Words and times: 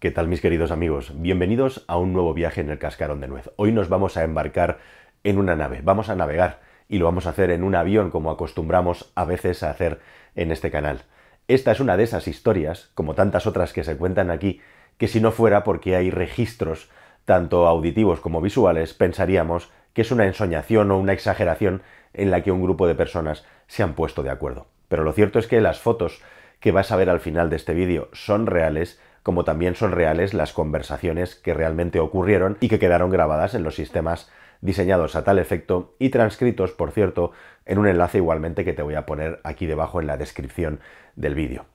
¿Qué 0.00 0.12
tal 0.12 0.28
mis 0.28 0.40
queridos 0.40 0.70
amigos? 0.70 1.10
Bienvenidos 1.16 1.84
a 1.88 1.96
un 1.98 2.12
nuevo 2.12 2.32
viaje 2.32 2.60
en 2.60 2.70
el 2.70 2.78
cascarón 2.78 3.20
de 3.20 3.26
nuez. 3.26 3.50
Hoy 3.56 3.72
nos 3.72 3.88
vamos 3.88 4.16
a 4.16 4.22
embarcar 4.22 4.78
en 5.24 5.38
una 5.38 5.56
nave, 5.56 5.80
vamos 5.82 6.08
a 6.08 6.14
navegar 6.14 6.60
y 6.88 6.98
lo 6.98 7.06
vamos 7.06 7.26
a 7.26 7.30
hacer 7.30 7.50
en 7.50 7.64
un 7.64 7.74
avión 7.74 8.12
como 8.12 8.30
acostumbramos 8.30 9.10
a 9.16 9.24
veces 9.24 9.64
a 9.64 9.70
hacer 9.70 9.98
en 10.36 10.52
este 10.52 10.70
canal. 10.70 11.02
Esta 11.48 11.72
es 11.72 11.80
una 11.80 11.96
de 11.96 12.04
esas 12.04 12.28
historias, 12.28 12.92
como 12.94 13.16
tantas 13.16 13.48
otras 13.48 13.72
que 13.72 13.82
se 13.82 13.96
cuentan 13.96 14.30
aquí, 14.30 14.60
que 14.98 15.08
si 15.08 15.20
no 15.20 15.32
fuera 15.32 15.64
porque 15.64 15.96
hay 15.96 16.12
registros 16.12 16.88
tanto 17.24 17.66
auditivos 17.66 18.20
como 18.20 18.40
visuales, 18.40 18.94
pensaríamos 18.94 19.68
que 19.94 20.02
es 20.02 20.12
una 20.12 20.26
ensoñación 20.26 20.92
o 20.92 20.98
una 20.98 21.12
exageración 21.12 21.82
en 22.14 22.30
la 22.30 22.44
que 22.44 22.52
un 22.52 22.62
grupo 22.62 22.86
de 22.86 22.94
personas 22.94 23.44
se 23.66 23.82
han 23.82 23.94
puesto 23.94 24.22
de 24.22 24.30
acuerdo. 24.30 24.68
Pero 24.86 25.02
lo 25.02 25.12
cierto 25.12 25.40
es 25.40 25.48
que 25.48 25.60
las 25.60 25.80
fotos 25.80 26.22
que 26.60 26.70
vas 26.70 26.92
a 26.92 26.96
ver 26.96 27.10
al 27.10 27.18
final 27.18 27.50
de 27.50 27.56
este 27.56 27.74
vídeo 27.74 28.08
son 28.12 28.46
reales 28.46 29.00
como 29.22 29.44
también 29.44 29.74
son 29.74 29.92
reales 29.92 30.34
las 30.34 30.52
conversaciones 30.52 31.34
que 31.34 31.54
realmente 31.54 32.00
ocurrieron 32.00 32.56
y 32.60 32.68
que 32.68 32.78
quedaron 32.78 33.10
grabadas 33.10 33.54
en 33.54 33.62
los 33.62 33.74
sistemas 33.74 34.30
diseñados 34.60 35.16
a 35.16 35.24
tal 35.24 35.38
efecto 35.38 35.94
y 35.98 36.10
transcritos, 36.10 36.72
por 36.72 36.90
cierto, 36.90 37.32
en 37.64 37.78
un 37.78 37.86
enlace 37.86 38.18
igualmente 38.18 38.64
que 38.64 38.72
te 38.72 38.82
voy 38.82 38.94
a 38.94 39.06
poner 39.06 39.40
aquí 39.44 39.66
debajo 39.66 40.00
en 40.00 40.06
la 40.06 40.16
descripción 40.16 40.80
del 41.16 41.34
vídeo. 41.34 41.66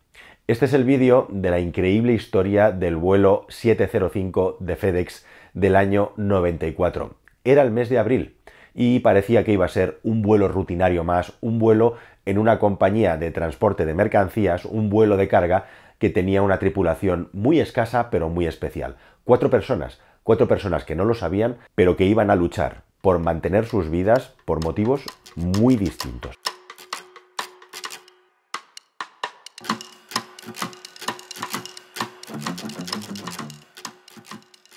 Este 0.46 0.66
es 0.66 0.74
el 0.74 0.84
vídeo 0.84 1.28
de 1.30 1.52
la 1.52 1.60
increíble 1.60 2.14
historia 2.14 2.72
del 2.72 2.98
vuelo 2.98 3.46
705 3.48 4.58
de 4.60 4.76
FedEx 4.76 5.26
del 5.54 5.78
año 5.78 6.12
94. 6.18 7.16
Era 7.46 7.62
el 7.62 7.72
mes 7.72 7.88
de 7.88 8.00
abril 8.00 8.36
y 8.74 9.00
parecía 9.00 9.46
que 9.46 9.54
iba 9.54 9.66
a 9.66 9.70
ser 9.70 10.00
un 10.04 10.22
vuelo 10.22 10.48
rutinario 10.50 11.04
más, 11.04 11.34
un 11.40 11.60
vuelo 11.60 11.96
en 12.26 12.38
una 12.38 12.60
compañía 12.60 13.18
de 13.18 13.32
transporte 13.32 13.86
de 13.86 13.94
mercancías, 13.94 14.66
un 14.66 14.90
vuelo 14.90 15.16
de 15.16 15.28
carga 15.28 15.66
que 16.04 16.10
tenía 16.10 16.42
una 16.42 16.60
tripulación 16.60 17.30
muy 17.32 17.62
escasa 17.62 18.10
pero 18.10 18.28
muy 18.28 18.46
especial. 18.46 18.98
Cuatro 19.24 19.50
personas, 19.50 20.02
cuatro 20.24 20.50
personas 20.50 20.84
que 20.84 20.98
no 20.98 21.06
lo 21.06 21.14
sabían, 21.14 21.60
pero 21.76 21.96
que 21.96 22.04
iban 22.04 22.30
a 22.30 22.36
luchar 22.36 22.84
por 23.00 23.20
mantener 23.20 23.66
sus 23.68 23.90
vidas 23.90 24.34
por 24.44 24.62
motivos 24.62 25.06
muy 25.38 25.78
distintos. 25.78 26.36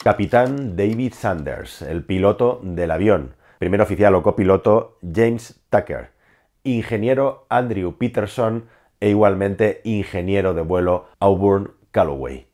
Capitán 0.05 0.77
David 0.77 1.13
Sanders, 1.13 1.83
el 1.83 2.05
piloto 2.05 2.61
del 2.63 2.93
avión. 2.93 3.35
Primer 3.59 3.81
oficial 3.81 4.15
o 4.15 4.23
copiloto 4.23 5.01
James 5.03 5.61
Tucker. 5.71 6.11
Ingeniero 6.63 7.47
Andrew 7.49 7.97
Peterson, 7.99 8.67
e 9.01 9.11
igualmente 9.11 9.81
ingeniero 9.85 10.55
de 10.55 10.63
vuelo 10.63 11.07
Auburn 11.21 11.73
Calloway. 11.91 12.47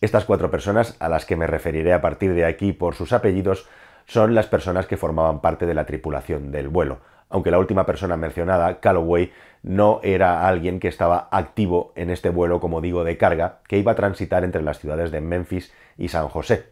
Estas 0.00 0.24
cuatro 0.24 0.50
personas, 0.50 0.96
a 1.00 1.08
las 1.08 1.24
que 1.24 1.36
me 1.36 1.46
referiré 1.46 1.92
a 1.92 2.00
partir 2.00 2.34
de 2.34 2.44
aquí 2.44 2.72
por 2.72 2.94
sus 2.94 3.12
apellidos, 3.12 3.66
son 4.06 4.34
las 4.34 4.46
personas 4.46 4.86
que 4.86 4.96
formaban 4.96 5.40
parte 5.40 5.66
de 5.66 5.74
la 5.74 5.86
tripulación 5.86 6.52
del 6.52 6.68
vuelo, 6.68 6.98
aunque 7.30 7.50
la 7.50 7.58
última 7.58 7.86
persona 7.86 8.16
mencionada, 8.16 8.80
Calloway, 8.80 9.32
no 9.62 10.00
era 10.02 10.46
alguien 10.46 10.78
que 10.78 10.88
estaba 10.88 11.28
activo 11.30 11.92
en 11.96 12.10
este 12.10 12.28
vuelo, 12.28 12.60
como 12.60 12.80
digo, 12.80 13.02
de 13.02 13.16
carga, 13.16 13.60
que 13.66 13.78
iba 13.78 13.92
a 13.92 13.96
transitar 13.96 14.44
entre 14.44 14.62
las 14.62 14.78
ciudades 14.78 15.10
de 15.10 15.20
Memphis 15.20 15.72
y 15.96 16.08
San 16.08 16.28
José. 16.28 16.66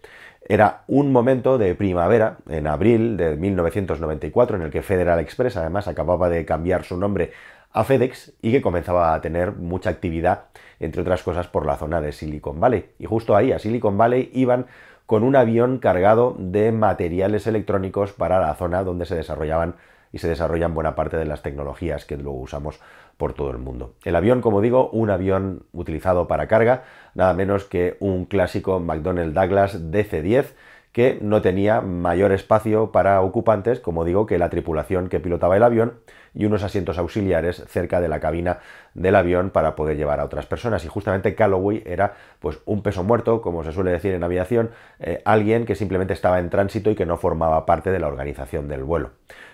Era 0.47 0.83
un 0.89 1.13
momento 1.13 1.57
de 1.57 1.75
primavera, 1.75 2.39
en 2.49 2.67
abril 2.67 3.17
de 3.17 3.37
1994, 3.37 4.57
en 4.57 4.63
el 4.63 4.71
que 4.71 4.83
Federal 4.83 5.21
Express 5.21 5.57
además 5.57 5.89
acababa 5.89 6.29
de 6.29 6.45
cambiar 6.45 6.85
su 6.85 6.97
nombre 6.99 7.33
a 7.73 7.85
FedEx 7.85 8.35
y 8.43 8.53
que 8.53 8.63
comenzaba 8.63 9.15
a 9.15 9.21
tener 9.21 9.53
mucha 9.53 9.91
actividad, 9.91 10.45
entre 10.81 11.03
otras 11.03 11.23
cosas, 11.23 11.49
por 11.49 11.67
la 11.67 11.77
zona 11.77 12.01
de 12.01 12.13
Silicon 12.13 12.61
Valley. 12.61 12.91
Y 12.99 13.07
justo 13.07 13.37
ahí, 13.37 13.53
a 13.53 13.59
Silicon 13.59 13.97
Valley, 13.97 14.31
iban 14.35 14.67
con 15.07 15.25
un 15.25 15.37
avión 15.37 15.79
cargado 15.79 16.37
de 16.39 16.73
materiales 16.73 17.47
electrónicos 17.47 18.13
para 18.13 18.41
la 18.41 18.55
zona 18.55 18.85
donde 18.85 19.07
se 19.07 19.17
desarrollaban 19.17 19.77
y 20.13 20.19
se 20.19 20.29
desarrollan 20.29 20.75
buena 20.75 20.95
parte 20.95 21.17
de 21.17 21.25
las 21.25 21.43
tecnologías 21.43 22.05
que 22.05 22.17
luego 22.17 22.39
usamos 22.39 22.81
por 23.17 23.33
todo 23.33 23.51
el 23.51 23.59
mundo. 23.59 23.95
El 24.05 24.17
avión, 24.17 24.41
como 24.41 24.61
digo, 24.61 24.91
un 24.91 25.11
avión 25.11 25.65
utilizado 25.73 26.29
para 26.29 26.49
carga, 26.49 26.85
nada 27.15 27.33
menos 27.35 27.65
que 27.65 27.97
un 28.01 28.27
clásico 28.27 28.79
McDonnell 28.79 29.33
Douglas 29.33 29.91
DC-10 29.91 30.53
que 30.93 31.19
no 31.23 31.41
tenía 31.41 31.81
mayor 31.81 32.33
espacio 32.33 32.93
para 32.93 33.21
ocupantes, 33.23 33.81
como 33.81 34.05
digo, 34.05 34.27
que 34.27 34.39
la 34.39 34.51
tripulación 34.51 35.09
que 35.09 35.21
pilotaba 35.21 35.57
el 35.57 35.63
avión 35.63 35.95
y 36.35 36.45
unos 36.45 36.63
asientos 36.63 36.99
auxiliares 36.99 37.65
cerca 37.69 38.01
de 38.01 38.09
la 38.09 38.21
cabina 38.21 38.59
del 38.95 39.17
avión 39.17 39.51
para 39.51 39.75
poder 39.75 39.97
llevar 39.97 40.21
a 40.21 40.25
otras 40.25 40.47
personas. 40.47 40.85
Y 40.85 40.89
justamente 40.89 41.35
Calloway 41.35 41.83
era 41.87 42.15
pues 42.41 42.59
un 42.67 42.83
peso 42.83 43.03
muerto, 43.03 43.41
como 43.41 43.65
se 43.65 43.73
suele 43.73 43.91
decir 43.91 44.13
en 44.13 44.23
aviación, 44.23 44.71
eh, 45.01 45.23
alguien 45.25 45.65
que 45.65 45.75
simplemente 45.75 46.13
estaba 46.13 46.39
en 46.39 46.51
tránsito 46.51 46.91
y 46.91 46.95
que 46.95 47.07
no 47.07 47.17
formaba 47.17 47.65
parte 47.65 47.91
de 47.91 47.99
la 47.99 48.09
organización 48.09 48.69
del 48.69 48.85
vuelo. 48.85 49.11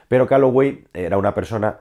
Pero 0.09 0.27
Calloway 0.27 0.87
era 0.93 1.19
una 1.19 1.35
persona 1.35 1.79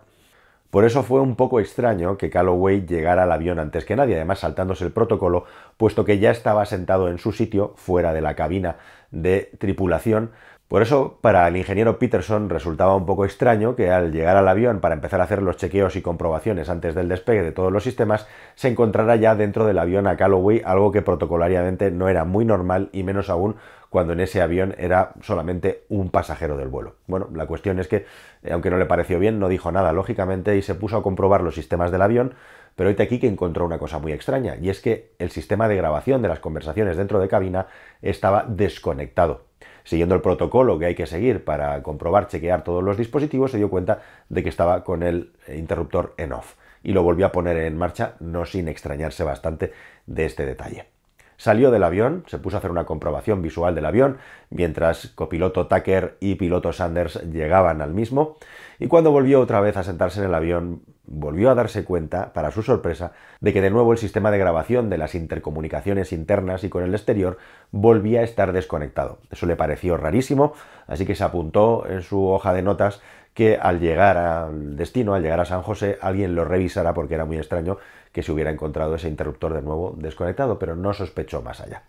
por 0.70 0.86
eso 0.86 1.04
fue 1.04 1.22
un 1.22 1.36
poco 1.36 1.60
extraño 1.60 2.18
que 2.18 2.30
Calloway 2.30 2.86
llegara 2.86 3.24
al 3.24 3.32
avión 3.32 3.60
antes 3.60 3.86
que 3.86 3.96
nadie, 3.96 4.16
además 4.16 4.40
saltándose 4.40 4.84
el 4.84 4.92
protocolo, 4.92 5.46
puesto 5.78 6.04
que 6.04 6.20
ya 6.20 6.32
estaba 6.32 6.66
sentado 6.66 7.10
en 7.10 7.18
su 7.18 7.32
sitio, 7.32 7.74
fuera 7.78 8.14
de 8.14 8.22
la 8.22 8.36
cabina 8.36 8.78
de 9.12 9.52
tripulación, 9.60 10.32
por 10.68 10.82
eso, 10.82 11.18
para 11.22 11.48
el 11.48 11.56
ingeniero 11.56 11.98
Peterson 11.98 12.50
resultaba 12.50 12.94
un 12.96 13.06
poco 13.06 13.24
extraño 13.24 13.78
que 13.78 13.90
al 13.90 14.12
llegar 14.12 14.36
al 14.36 14.50
avión 14.50 14.82
para 14.82 14.96
empezar 14.96 15.22
a 15.22 15.24
hacer 15.24 15.42
los 15.42 15.56
chequeos 15.56 15.96
y 15.96 16.02
comprobaciones 16.02 16.68
antes 16.68 16.94
del 16.94 17.08
despegue 17.08 17.42
de 17.42 17.54
todos 17.54 17.72
los 17.72 17.84
sistemas, 17.84 18.28
se 18.56 18.68
encontrara 18.68 19.16
ya 19.16 19.36
dentro 19.36 19.66
del 19.66 19.80
avión 19.80 20.08
a 20.08 20.18
Calloway, 20.18 20.62
algo 20.66 20.92
que 20.92 21.02
protocolariamente 21.02 21.90
no 21.90 22.10
era 22.10 22.26
muy 22.26 22.44
normal 22.44 22.90
y 22.92 23.04
menos 23.04 23.30
aún 23.30 23.56
cuando 23.90 24.12
en 24.12 24.20
ese 24.20 24.42
avión 24.42 24.76
era 24.78 25.14
solamente 25.22 25.86
un 25.88 26.10
pasajero 26.10 26.58
del 26.58 26.68
vuelo. 26.68 26.96
Bueno, 27.08 27.30
la 27.34 27.46
cuestión 27.46 27.80
es 27.80 27.88
que, 27.88 28.06
eh, 28.44 28.52
aunque 28.52 28.70
no 28.70 28.78
le 28.78 28.86
pareció 28.86 29.20
bien, 29.20 29.40
no 29.40 29.48
dijo 29.48 29.72
nada, 29.72 29.94
lógicamente, 29.94 30.58
y 30.58 30.62
se 30.62 30.76
puso 30.76 30.98
a 30.98 31.04
comprobar 31.04 31.44
los 31.44 31.56
sistemas 31.56 31.92
del 31.92 32.02
avión, 32.02 32.34
pero 32.76 32.90
hoy 32.90 32.96
aquí 33.00 33.20
que 33.20 33.28
encontró 33.28 33.66
una 33.66 33.80
cosa 33.80 34.00
muy 34.00 34.12
extraña, 34.12 34.58
y 34.58 34.70
es 34.70 34.82
que 34.82 35.14
el 35.18 35.32
sistema 35.32 35.70
de 35.70 35.78
grabación 35.78 36.22
de 36.22 36.28
las 36.28 36.42
conversaciones 36.42 36.98
dentro 36.98 37.20
de 37.20 37.30
cabina 37.30 37.68
estaba 38.02 38.44
desconectado 38.48 39.47
siguiendo 39.88 40.16
el 40.16 40.22
protocolo 40.22 40.78
que 40.78 40.88
hay 40.88 40.96
que 40.96 41.06
seguir 41.06 41.46
para 41.46 41.82
comprobar, 41.82 42.28
chequear 42.28 42.62
todos 42.66 42.84
los 42.84 42.98
dispositivos, 42.98 43.52
se 43.52 43.58
dio 43.58 43.70
cuenta 43.70 44.02
de 44.28 44.44
que 44.44 44.50
estaba 44.50 44.84
con 44.84 45.02
el 45.02 45.32
interruptor 45.48 46.14
en 46.18 46.34
off 46.34 46.56
y 46.84 46.92
lo 46.92 47.04
volvió 47.04 47.26
a 47.26 47.32
poner 47.32 47.56
en 47.56 47.78
marcha, 47.78 48.16
no 48.20 48.46
sin 48.46 48.68
extrañarse 48.68 49.24
bastante 49.24 49.72
de 50.06 50.26
este 50.26 50.46
detalle. 50.46 50.97
Salió 51.38 51.70
del 51.70 51.84
avión, 51.84 52.24
se 52.26 52.40
puso 52.40 52.58
a 52.58 52.60
hacer 52.60 52.72
una 52.72 52.86
comprobación 52.86 53.44
visual 53.44 53.76
del 53.76 53.86
avión, 53.86 54.18
mientras 54.50 55.08
copiloto 55.10 55.68
Tucker 55.68 56.18
y 56.20 56.36
piloto 56.36 56.74
Sanders 56.74 57.22
llegaban 57.32 57.82
al 57.82 57.94
mismo, 57.94 58.38
y 58.80 58.88
cuando 58.88 59.12
volvió 59.12 59.40
otra 59.40 59.62
vez 59.62 59.78
a 59.78 59.84
sentarse 59.84 60.20
en 60.20 60.26
el 60.26 60.34
avión, 60.34 60.82
volvió 61.06 61.52
a 61.52 61.56
darse 61.56 61.86
cuenta, 61.86 62.34
para 62.34 62.50
su 62.50 62.64
sorpresa, 62.64 63.14
de 63.40 63.54
que 63.54 63.62
de 63.62 63.70
nuevo 63.70 63.92
el 63.92 64.00
sistema 64.00 64.32
de 64.32 64.40
grabación 64.40 64.90
de 64.90 64.98
las 64.98 65.14
intercomunicaciones 65.14 66.12
internas 66.12 66.64
y 66.64 66.70
con 66.70 66.84
el 66.84 66.94
exterior 66.94 67.38
volvía 67.72 68.22
a 68.22 68.24
estar 68.24 68.52
desconectado. 68.52 69.20
Eso 69.30 69.46
le 69.46 69.56
pareció 69.56 69.96
rarísimo, 69.96 70.54
así 70.88 71.06
que 71.06 71.16
se 71.16 71.24
apuntó 71.24 71.88
en 71.88 72.02
su 72.02 72.28
hoja 72.28 72.52
de 72.54 72.64
notas 72.64 73.00
que 73.38 73.56
al 73.56 73.80
llegar 73.80 74.18
al 74.18 74.76
destino, 74.76 75.14
al 75.14 75.22
llegar 75.22 75.40
a 75.40 75.46
San 75.46 75.62
José, 75.62 76.00
alguien 76.02 76.34
lo 76.34 76.44
revisara 76.44 76.96
porque 76.96 77.14
era 77.14 77.26
muy 77.26 77.38
extraño 77.38 77.78
que 78.18 78.24
se 78.24 78.32
hubiera 78.32 78.50
encontrado 78.50 78.96
ese 78.96 79.08
interruptor 79.08 79.54
de 79.54 79.62
nuevo 79.62 79.94
desconectado, 79.96 80.58
pero 80.58 80.76
no 80.76 80.92
sospechó 80.92 81.44
más 81.44 81.62
allá. 81.62 81.84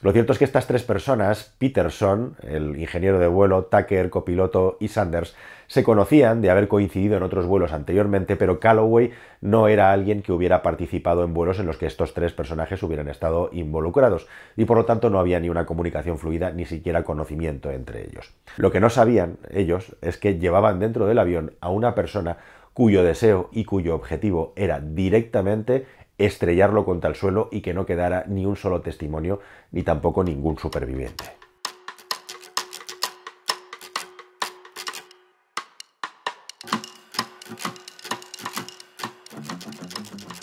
Lo 0.00 0.12
cierto 0.12 0.32
es 0.32 0.38
que 0.38 0.44
estas 0.44 0.68
tres 0.68 0.84
personas, 0.84 1.56
Peterson, 1.58 2.36
el 2.46 2.78
ingeniero 2.78 3.18
de 3.18 3.26
vuelo, 3.26 3.64
Tucker, 3.64 4.08
copiloto 4.08 4.76
y 4.78 4.86
Sanders, 4.86 5.34
se 5.66 5.82
conocían 5.82 6.40
de 6.40 6.50
haber 6.50 6.68
coincidido 6.68 7.16
en 7.16 7.24
otros 7.24 7.46
vuelos 7.46 7.72
anteriormente, 7.72 8.36
pero 8.36 8.60
Calloway 8.60 9.10
no 9.40 9.66
era 9.66 9.90
alguien 9.90 10.22
que 10.22 10.30
hubiera 10.30 10.62
participado 10.62 11.24
en 11.24 11.34
vuelos 11.34 11.58
en 11.58 11.66
los 11.66 11.78
que 11.78 11.86
estos 11.86 12.14
tres 12.14 12.32
personajes 12.32 12.80
hubieran 12.84 13.08
estado 13.08 13.50
involucrados, 13.50 14.28
y 14.56 14.64
por 14.66 14.76
lo 14.76 14.84
tanto 14.84 15.10
no 15.10 15.18
había 15.18 15.40
ni 15.40 15.48
una 15.48 15.66
comunicación 15.66 16.16
fluida 16.16 16.52
ni 16.52 16.64
siquiera 16.64 17.02
conocimiento 17.02 17.72
entre 17.72 18.04
ellos. 18.04 18.32
Lo 18.56 18.70
que 18.70 18.78
no 18.78 18.88
sabían 18.88 19.38
ellos 19.50 19.96
es 20.00 20.16
que 20.16 20.38
llevaban 20.38 20.78
dentro 20.78 21.06
del 21.06 21.18
avión 21.18 21.54
a 21.60 21.70
una 21.70 21.96
persona 21.96 22.36
cuyo 22.72 23.04
deseo 23.04 23.48
y 23.52 23.64
cuyo 23.64 23.94
objetivo 23.94 24.52
era 24.56 24.80
directamente 24.80 25.86
estrellarlo 26.18 26.84
contra 26.84 27.10
el 27.10 27.16
suelo 27.16 27.48
y 27.50 27.60
que 27.60 27.74
no 27.74 27.86
quedara 27.86 28.24
ni 28.28 28.46
un 28.46 28.56
solo 28.56 28.80
testimonio 28.80 29.40
ni 29.70 29.82
tampoco 29.82 30.24
ningún 30.24 30.58
superviviente. 30.58 31.24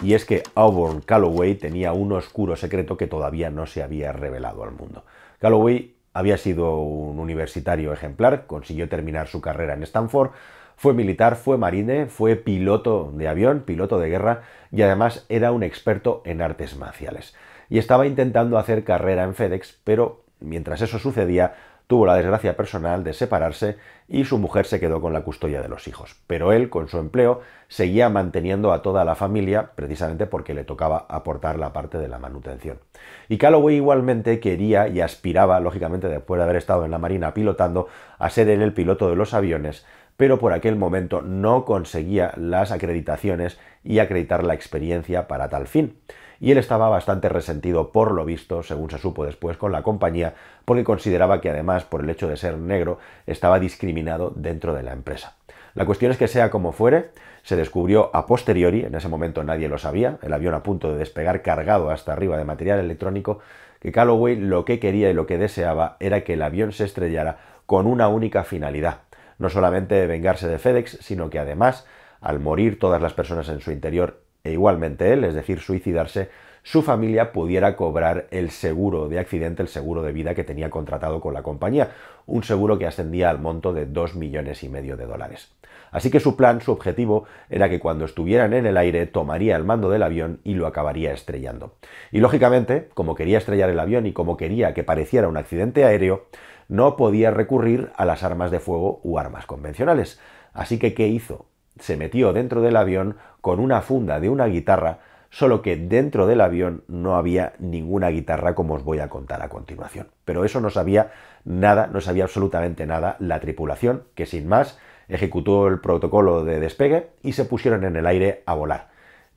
Y 0.02 0.14
es 0.14 0.24
que 0.24 0.44
Auburn 0.56 1.02
Calloway 1.02 1.56
tenía 1.56 1.92
un 1.92 2.14
oscuro 2.14 2.56
secreto 2.56 2.96
que 2.96 3.08
todavía 3.08 3.50
no 3.50 3.66
se 3.66 3.84
había 3.84 4.14
revelado 4.14 4.64
al 4.64 4.72
mundo. 4.72 5.04
Calloway 5.40 5.96
había 6.14 6.38
sido 6.38 6.78
un 6.78 7.20
universitario 7.20 7.92
ejemplar, 7.92 8.48
consiguió 8.48 8.88
terminar 8.88 9.28
su 9.28 9.42
carrera 9.42 9.74
en 9.74 9.84
Stanford, 9.84 10.32
fue 10.80 10.94
militar, 10.94 11.36
fue 11.36 11.58
marine, 11.58 12.06
fue 12.06 12.38
piloto 12.38 13.12
de 13.14 13.28
avión, 13.28 13.64
piloto 13.66 14.00
de 14.00 14.08
guerra 14.08 14.44
y 14.72 14.81
además 14.81 15.26
era 15.28 15.52
un 15.52 15.62
experto 15.62 16.22
en 16.24 16.42
artes 16.42 16.78
marciales. 16.78 17.36
y 17.70 17.78
estaba 17.78 18.08
intentando 18.08 18.58
hacer 18.58 18.84
carrera 18.84 19.24
en 19.26 19.36
FedEx, 19.36 19.78
pero 19.84 20.24
mientras 20.40 20.81
eso 20.81 20.98
sucedía, 20.98 21.54
tuvo 21.86 22.06
la 22.06 22.16
desgracia 22.16 22.56
personal 22.56 23.04
de 23.04 23.14
separarse 23.14 23.78
y 24.08 24.24
su 24.24 24.38
mujer 24.38 24.66
se 24.68 24.80
quedó 24.80 25.02
con 25.02 25.12
la 25.12 25.22
custodia 25.22 25.62
de 25.62 25.70
los 25.70 25.88
hijos. 25.88 26.16
Pero 26.28 26.54
él, 26.54 26.70
con 26.70 26.88
su 26.88 26.98
empleo, 26.98 27.42
seguía 27.68 28.10
manteniendo 28.10 28.72
a 28.72 28.82
toda 28.82 29.04
la 29.04 29.16
familia 29.16 29.72
precisamente 29.75 30.28
porque 30.28 30.54
le 30.54 30.64
tocaba 30.64 31.08
aportar 31.10 31.60
la 31.60 31.74
parte 31.74 31.98
de 31.98 32.08
la 32.08 32.20
manutención. 32.20 32.80
Y 33.28 33.38
Calloway 33.38 33.75
igualmente 33.75 34.40
quería 34.40 34.88
y 34.88 35.02
aspiraba, 35.02 35.60
lógicamente 35.60 36.08
después 36.08 36.38
de 36.38 36.44
haber 36.44 36.58
estado 36.58 36.86
en 36.86 36.92
la 36.92 37.00
Marina 37.00 37.34
pilotando, 37.34 37.88
a 38.18 38.30
ser 38.30 38.50
él 38.50 38.62
el 38.62 38.74
piloto 38.74 39.10
de 39.10 39.16
los 39.16 39.34
aviones, 39.34 39.86
pero 40.19 40.38
por 40.38 40.51
aquel 40.51 40.75
momento 40.75 41.21
no 41.21 41.63
conseguía 41.63 42.33
las 42.36 42.74
acreditaciones 42.74 43.57
y 43.86 44.00
acreditar 44.00 44.44
la 44.44 44.54
experiencia 44.54 45.30
para 45.30 45.48
tal 45.48 45.66
fin 45.66 45.95
y 46.42 46.51
él 46.51 46.57
estaba 46.57 46.89
bastante 46.89 47.30
resentido 47.30 47.94
por 47.94 48.12
lo 48.12 48.25
visto, 48.25 48.62
según 48.62 48.89
se 48.89 48.98
supo 48.98 49.25
después, 49.25 49.56
con 49.56 49.71
la 49.71 49.81
compañía, 49.81 50.33
porque 50.66 50.83
consideraba 50.83 51.39
que 51.39 51.50
además, 51.50 51.86
por 51.86 52.01
el 52.01 52.10
hecho 52.10 52.27
de 52.27 52.36
ser 52.36 52.57
negro, 52.57 53.00
estaba 53.27 53.62
discriminado 53.62 54.33
dentro 54.36 54.74
de 54.74 54.83
la 54.83 54.92
empresa. 54.92 55.38
La 55.74 55.86
cuestión 55.86 56.12
es 56.12 56.18
que 56.18 56.27
sea 56.27 56.50
como 56.50 56.74
fuere, 56.74 57.12
se 57.44 57.56
descubrió 57.56 58.10
a 58.13 58.25
posteriori, 58.25 58.83
en 58.83 58.95
ese 58.95 59.07
momento 59.07 59.44
nadie 59.45 59.69
lo 59.69 59.77
sabía, 59.77 60.18
el 60.22 60.33
avión 60.33 60.54
a 60.54 60.63
punto 60.63 60.92
de 60.92 61.00
despegar 61.00 61.42
cargado 61.42 61.92
hasta 61.92 62.12
arriba 62.12 62.38
de 62.38 62.44
material 62.44 62.80
electrónico, 62.80 63.39
que 63.80 63.94
Calloway 63.94 64.36
lo 64.36 64.65
que 64.65 64.81
quería 64.81 65.10
y 65.10 65.13
lo 65.13 65.25
que 65.25 65.38
deseaba 65.38 65.95
era 66.01 66.25
que 66.25 66.33
el 66.33 66.42
avión 66.42 66.74
se 66.74 66.83
estrellara 66.83 67.38
con 67.65 67.88
una 67.88 68.07
única 68.07 68.44
finalidad, 68.44 69.01
no 69.39 69.50
solamente 69.50 70.06
vengarse 70.06 70.47
de 70.47 70.59
FedEx, 70.59 71.00
sino 71.01 71.30
que 71.30 71.39
además, 71.39 71.88
al 72.21 72.39
morir 72.39 72.77
todas 72.77 73.01
las 73.01 73.13
personas 73.13 73.50
en 73.50 73.62
su 73.62 73.71
interior 73.71 74.21
e 74.44 74.51
igualmente 74.51 75.12
él, 75.12 75.24
es 75.24 75.33
decir, 75.33 75.59
suicidarse, 75.59 76.30
su 76.63 76.81
familia 76.81 77.31
pudiera 77.31 77.75
cobrar 77.75 78.27
el 78.31 78.51
seguro 78.51 79.07
de 79.07 79.19
accidente, 79.19 79.63
el 79.63 79.69
seguro 79.69 80.03
de 80.03 80.12
vida 80.12 80.36
que 80.36 80.44
tenía 80.44 80.69
contratado 80.69 81.21
con 81.21 81.33
la 81.33 81.41
compañía, 81.41 81.91
un 82.25 82.44
seguro 82.44 82.77
que 82.77 82.86
ascendía 82.86 83.30
al 83.30 83.39
monto 83.39 83.74
de 83.74 83.86
2 83.86 84.15
millones 84.15 84.63
y 84.63 84.69
medio 84.69 84.97
de 84.97 85.06
dólares. 85.06 85.51
Así 85.91 86.12
que 86.12 86.19
su 86.19 86.36
plan, 86.36 86.62
su 86.62 86.71
objetivo, 86.71 87.25
era 87.50 87.69
que 87.69 87.80
cuando 87.80 88.06
estuvieran 88.06 88.53
en 88.53 88.65
el 88.65 88.77
aire 88.77 89.07
tomaría 89.07 89.56
el 89.56 89.63
mando 89.63 89.89
del 89.89 90.03
avión 90.03 90.39
y 90.44 90.53
lo 90.53 90.68
acabaría 90.68 91.13
estrellando. 91.13 91.75
Y 92.12 92.19
lógicamente, 92.19 92.89
como 92.94 93.15
quería 93.15 93.39
estrellar 93.39 93.69
el 93.69 93.80
avión 93.80 94.06
y 94.06 94.13
como 94.13 94.38
quería 94.38 94.74
que 94.74 94.83
pareciera 94.83 95.27
un 95.27 95.38
accidente 95.38 95.86
aéreo, 95.86 96.27
no 96.69 96.95
podía 96.95 97.31
recurrir 97.31 97.92
a 97.98 98.06
las 98.06 98.24
armas 98.24 98.51
de 98.51 98.62
fuego 98.62 99.01
u 99.04 99.19
armas 99.19 99.45
convencionales. 99.45 100.19
Así 100.54 100.80
que, 100.80 100.94
¿qué 100.94 101.07
hizo? 101.10 101.50
se 101.80 101.98
metió 101.98 102.33
dentro 102.33 102.62
del 102.62 102.77
avión 102.77 103.18
con 103.42 103.60
una 103.60 103.81
funda 103.81 104.19
de 104.19 104.30
una 104.30 104.45
guitarra, 104.45 105.00
solo 105.30 105.62
que 105.62 105.77
dentro 105.77 106.27
del 106.27 106.42
avión 106.42 106.83
no 106.88 107.16
había 107.16 107.54
ninguna 107.60 108.10
guitarra 108.10 108.56
como 108.56 108.75
os 108.75 108.83
voy 108.83 109.00
a 109.00 109.10
contar 109.10 109.42
a 109.42 109.50
continuación. 109.50 110.07
Pero 110.25 110.45
eso 110.45 110.60
no 110.62 110.69
sabía 110.69 111.12
nada, 111.45 111.88
no 111.88 112.01
sabía 112.01 112.24
absolutamente 112.24 112.86
nada 112.86 113.15
la 113.19 113.39
tripulación, 113.39 114.04
que 114.15 114.25
sin 114.25 114.48
más 114.48 114.80
ejecutó 115.07 115.68
el 115.68 115.80
protocolo 115.80 116.44
de 116.44 116.60
despegue 116.60 117.10
y 117.24 117.33
se 117.33 117.45
pusieron 117.45 117.83
en 117.83 117.95
el 117.95 118.06
aire 118.06 118.44
a 118.45 118.54
volar. 118.54 118.89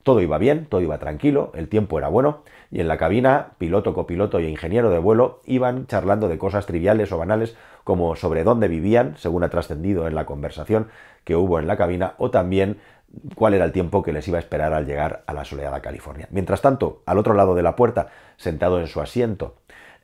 Todo 0.03 0.21
iba 0.21 0.37
bien, 0.37 0.65
todo 0.65 0.81
iba 0.81 0.97
tranquilo, 0.97 1.51
el 1.55 1.69
tiempo 1.69 1.97
era 1.97 2.09
bueno, 2.09 2.43
y 2.69 2.81
en 2.81 2.89
la 2.89 2.97
cabina, 2.97 3.53
piloto, 3.57 3.93
copiloto 3.93 4.39
y 4.41 4.47
ingeniero 4.47 4.89
de 4.89 4.99
vuelo 4.99 5.39
iban 5.45 5.87
charlando 5.87 6.27
de 6.27 6.37
cosas 6.37 6.65
triviales 6.65 7.11
o 7.13 7.17
banales 7.17 7.55
como 7.85 8.15
sobre 8.17 8.43
dónde 8.43 8.67
vivían, 8.67 9.15
según 9.17 9.43
ha 9.43 9.49
trascendido 9.49 10.05
en 10.07 10.15
la 10.15 10.25
conversación 10.25 10.89
que 11.23 11.37
hubo 11.37 11.57
en 11.57 11.67
la 11.67 11.77
cabina, 11.77 12.15
o 12.17 12.31
también 12.31 12.79
cuál 13.35 13.53
era 13.53 13.63
el 13.63 13.71
tiempo 13.71 14.03
que 14.03 14.11
les 14.11 14.27
iba 14.27 14.37
a 14.37 14.41
esperar 14.41 14.73
al 14.73 14.85
llegar 14.85 15.23
a 15.25 15.33
la 15.33 15.45
soleada 15.45 15.81
California. 15.81 16.27
Mientras 16.31 16.61
tanto, 16.61 17.01
al 17.05 17.17
otro 17.17 17.33
lado 17.33 17.55
de 17.55 17.63
la 17.63 17.75
puerta, 17.75 18.07
sentado 18.35 18.79
en 18.81 18.87
su 18.87 18.99
asiento, 18.99 19.55